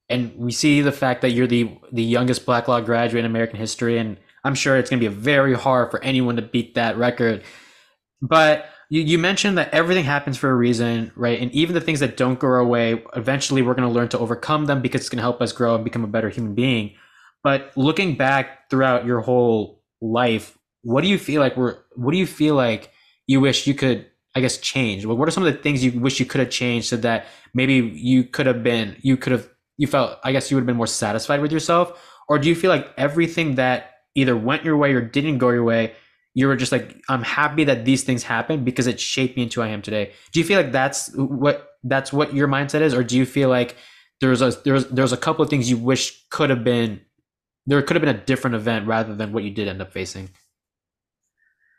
[0.09, 3.57] And we see the fact that you're the the youngest Black Law graduate in American
[3.57, 6.97] history, and I'm sure it's going to be very hard for anyone to beat that
[6.97, 7.43] record.
[8.21, 11.41] But you, you mentioned that everything happens for a reason, right?
[11.41, 14.19] And even the things that don't go our way, eventually we're going to learn to
[14.19, 16.93] overcome them because it's going to help us grow and become a better human being.
[17.43, 22.19] But looking back throughout your whole life, what do you feel like were what do
[22.19, 22.91] you feel like
[23.25, 25.07] you wish you could I guess change?
[25.07, 27.25] What are some of the things you wish you could have changed so that
[27.55, 30.67] maybe you could have been you could have you felt I guess you would have
[30.67, 31.99] been more satisfied with yourself?
[32.29, 35.63] Or do you feel like everything that either went your way or didn't go your
[35.63, 35.93] way,
[36.33, 39.61] you were just like, I'm happy that these things happened because it shaped me into
[39.61, 40.11] who I am today.
[40.31, 43.49] Do you feel like that's what that's what your mindset is, or do you feel
[43.49, 43.75] like
[44.21, 47.01] there's a there's there's a couple of things you wish could have been
[47.65, 50.29] there could have been a different event rather than what you did end up facing?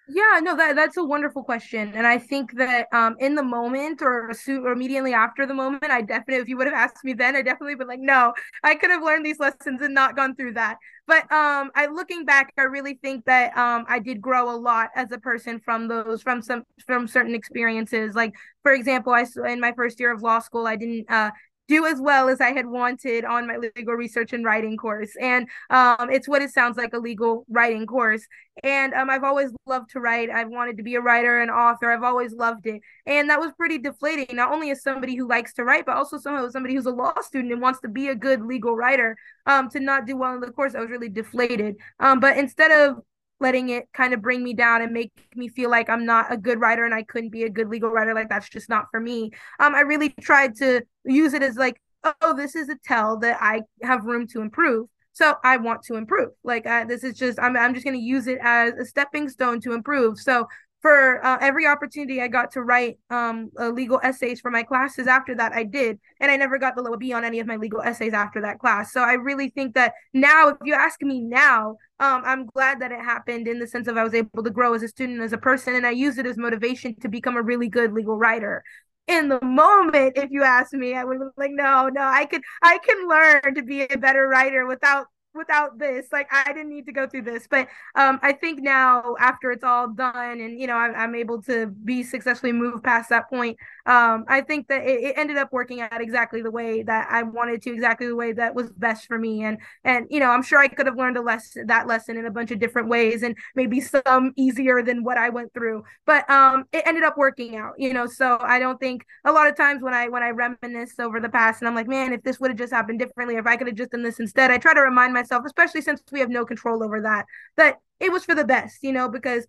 [0.06, 4.02] Yeah, no, that that's a wonderful question, and I think that um, in the moment
[4.02, 7.14] or soon or immediately after the moment, I definitely, if you would have asked me
[7.14, 10.36] then, I definitely been like, no, I could have learned these lessons and not gone
[10.36, 10.76] through that.
[11.06, 14.90] But um, I looking back, I really think that um, I did grow a lot
[14.94, 18.14] as a person from those from some from certain experiences.
[18.14, 21.30] Like for example, I in my first year of law school, I didn't uh,
[21.68, 25.16] do as well as I had wanted on my legal research and writing course.
[25.20, 28.26] And um, it's what it sounds like a legal writing course.
[28.62, 30.30] And um, I've always loved to write.
[30.30, 31.90] I've wanted to be a writer and author.
[31.90, 32.82] I've always loved it.
[33.06, 36.18] And that was pretty deflating, not only as somebody who likes to write, but also
[36.18, 39.16] somebody who's a law student and wants to be a good legal writer.
[39.46, 41.76] Um, to not do well in the course, I was really deflated.
[41.98, 43.02] Um, but instead of
[43.40, 46.36] letting it kind of bring me down and make me feel like I'm not a
[46.36, 48.14] good writer and I couldn't be a good legal writer.
[48.14, 49.32] Like that's just not for me.
[49.60, 51.80] Um, I really tried to use it as like,
[52.20, 54.88] oh, this is a tell that I have room to improve.
[55.12, 56.30] So I want to improve.
[56.42, 59.28] Like uh, this is just I'm I'm just going to use it as a stepping
[59.28, 60.18] stone to improve.
[60.18, 60.48] So
[60.84, 65.06] for uh, every opportunity I got to write um, uh, legal essays for my classes
[65.06, 65.98] after that, I did.
[66.20, 68.58] And I never got the low B on any of my legal essays after that
[68.58, 68.92] class.
[68.92, 72.92] So I really think that now, if you ask me now, um, I'm glad that
[72.92, 75.32] it happened in the sense of I was able to grow as a student, as
[75.32, 78.62] a person, and I use it as motivation to become a really good legal writer
[79.06, 82.40] in the moment if you ask me i would be like no no i could
[82.62, 86.86] i can learn to be a better writer without without this like i didn't need
[86.86, 90.66] to go through this but um i think now after it's all done and you
[90.66, 94.82] know i'm, I'm able to be successfully move past that point um i think that
[94.86, 98.16] it, it, ended up working out exactly the way that i wanted to exactly the
[98.16, 99.44] way that was best for me.
[99.44, 102.26] And and you know i'm sure i could have learned a lesson that lesson in
[102.26, 105.84] a bunch of different ways and maybe some easier than what i went through.
[106.06, 109.48] But um it ended up working out you know so i don't think a lot
[109.48, 112.22] of times when i when i reminisce over the past and i'm like man if
[112.22, 114.58] this would have just happened differently if i could have just done this instead i
[114.58, 117.26] try to remind myself myself, especially since we have no control over that,
[117.56, 119.46] that it was for the best, you know, because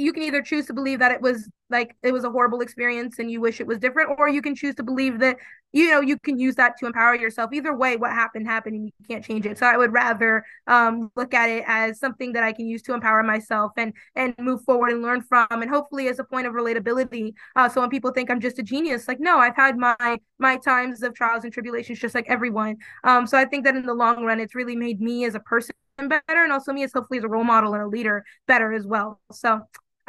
[0.00, 3.18] you can either choose to believe that it was like it was a horrible experience
[3.18, 5.36] and you wish it was different or you can choose to believe that
[5.72, 7.52] you know you can use that to empower yourself.
[7.52, 9.58] Either way what happened happened and you can't change it.
[9.58, 12.94] So i would rather um, look at it as something that i can use to
[12.94, 16.54] empower myself and and move forward and learn from and hopefully as a point of
[16.54, 17.34] relatability.
[17.54, 20.56] Uh, so when people think i'm just a genius like no i've had my my
[20.56, 22.76] times of trials and tribulations just like everyone.
[23.04, 25.40] Um, so i think that in the long run it's really made me as a
[25.40, 25.74] person
[26.08, 28.86] better and also me as hopefully as a role model and a leader better as
[28.86, 29.20] well.
[29.32, 29.60] So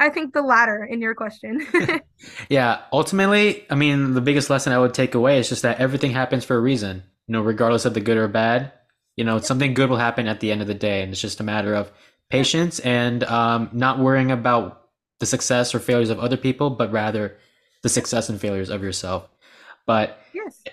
[0.02, 1.66] I think the latter in your question.
[2.49, 6.12] yeah, ultimately, I mean, the biggest lesson I would take away is just that everything
[6.12, 7.04] happens for a reason.
[7.28, 8.72] You know, regardless of the good or bad,
[9.16, 11.39] you know, something good will happen at the end of the day, and it's just
[11.39, 11.91] a matter of
[12.30, 14.89] patience and um, not worrying about
[15.20, 17.38] the success or failures of other people, but rather
[17.84, 19.30] the success and failures of yourself.
[19.86, 20.64] But yes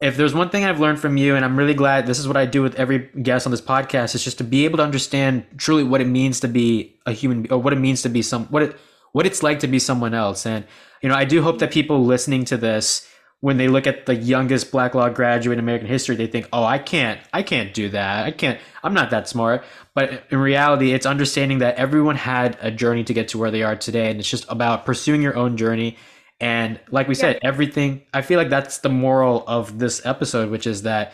[0.00, 2.36] if there's one thing I've learned from you, and I'm really glad this is what
[2.36, 5.44] I do with every guest on this podcast, is just to be able to understand
[5.56, 8.46] truly what it means to be a human, or what it means to be some,
[8.46, 8.76] what it,
[9.12, 10.46] what it's like to be someone else.
[10.46, 10.64] And
[11.02, 13.08] you know, I do hope that people listening to this,
[13.40, 16.64] when they look at the youngest Black Law graduate in American history, they think, "Oh,
[16.64, 18.24] I can't, I can't do that.
[18.24, 18.60] I can't.
[18.82, 23.14] I'm not that smart." But in reality, it's understanding that everyone had a journey to
[23.14, 25.96] get to where they are today, and it's just about pursuing your own journey
[26.40, 27.20] and like we yeah.
[27.20, 31.12] said, everything, I feel like that's the moral of this episode, which is that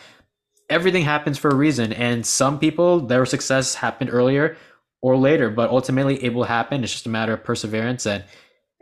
[0.69, 1.93] everything happens for a reason.
[1.93, 4.57] And some people, their success happened earlier
[5.01, 6.83] or later, but ultimately it will happen.
[6.83, 8.23] It's just a matter of perseverance and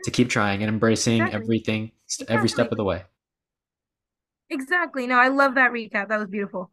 [0.03, 1.41] to keep trying and embracing exactly.
[1.41, 2.35] everything exactly.
[2.35, 3.03] every step of the way.
[4.49, 5.07] Exactly.
[5.07, 6.09] No, I love that recap.
[6.09, 6.71] That was beautiful.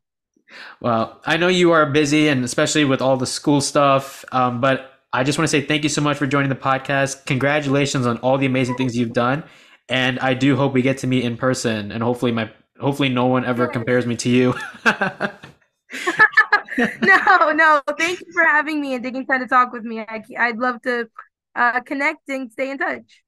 [0.81, 4.90] Well, I know you are busy and especially with all the school stuff, um, but
[5.13, 7.27] I just want to say thank you so much for joining the podcast.
[7.27, 9.43] Congratulations on all the amazing things you've done.
[9.89, 13.27] And I do hope we get to meet in person and hopefully my hopefully no
[13.27, 14.55] one ever compares me to you.
[17.03, 17.83] no, no.
[17.99, 20.01] Thank you for having me and taking time to talk with me.
[20.01, 21.09] I, I'd love to
[21.55, 23.23] uh, connect and stay in touch.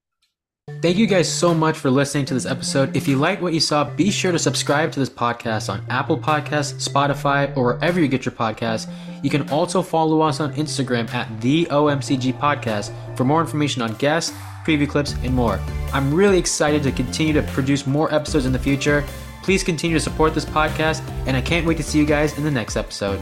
[0.81, 2.97] Thank you guys so much for listening to this episode.
[2.97, 6.17] If you like what you saw, be sure to subscribe to this podcast on Apple
[6.17, 8.89] Podcasts, Spotify, or wherever you get your podcasts.
[9.25, 13.95] You can also follow us on Instagram at the OMCG Podcast for more information on
[13.95, 14.31] guests,
[14.65, 15.59] preview clips, and more.
[15.93, 19.05] I'm really excited to continue to produce more episodes in the future.
[19.43, 22.45] Please continue to support this podcast, and I can't wait to see you guys in
[22.45, 23.21] the next episode.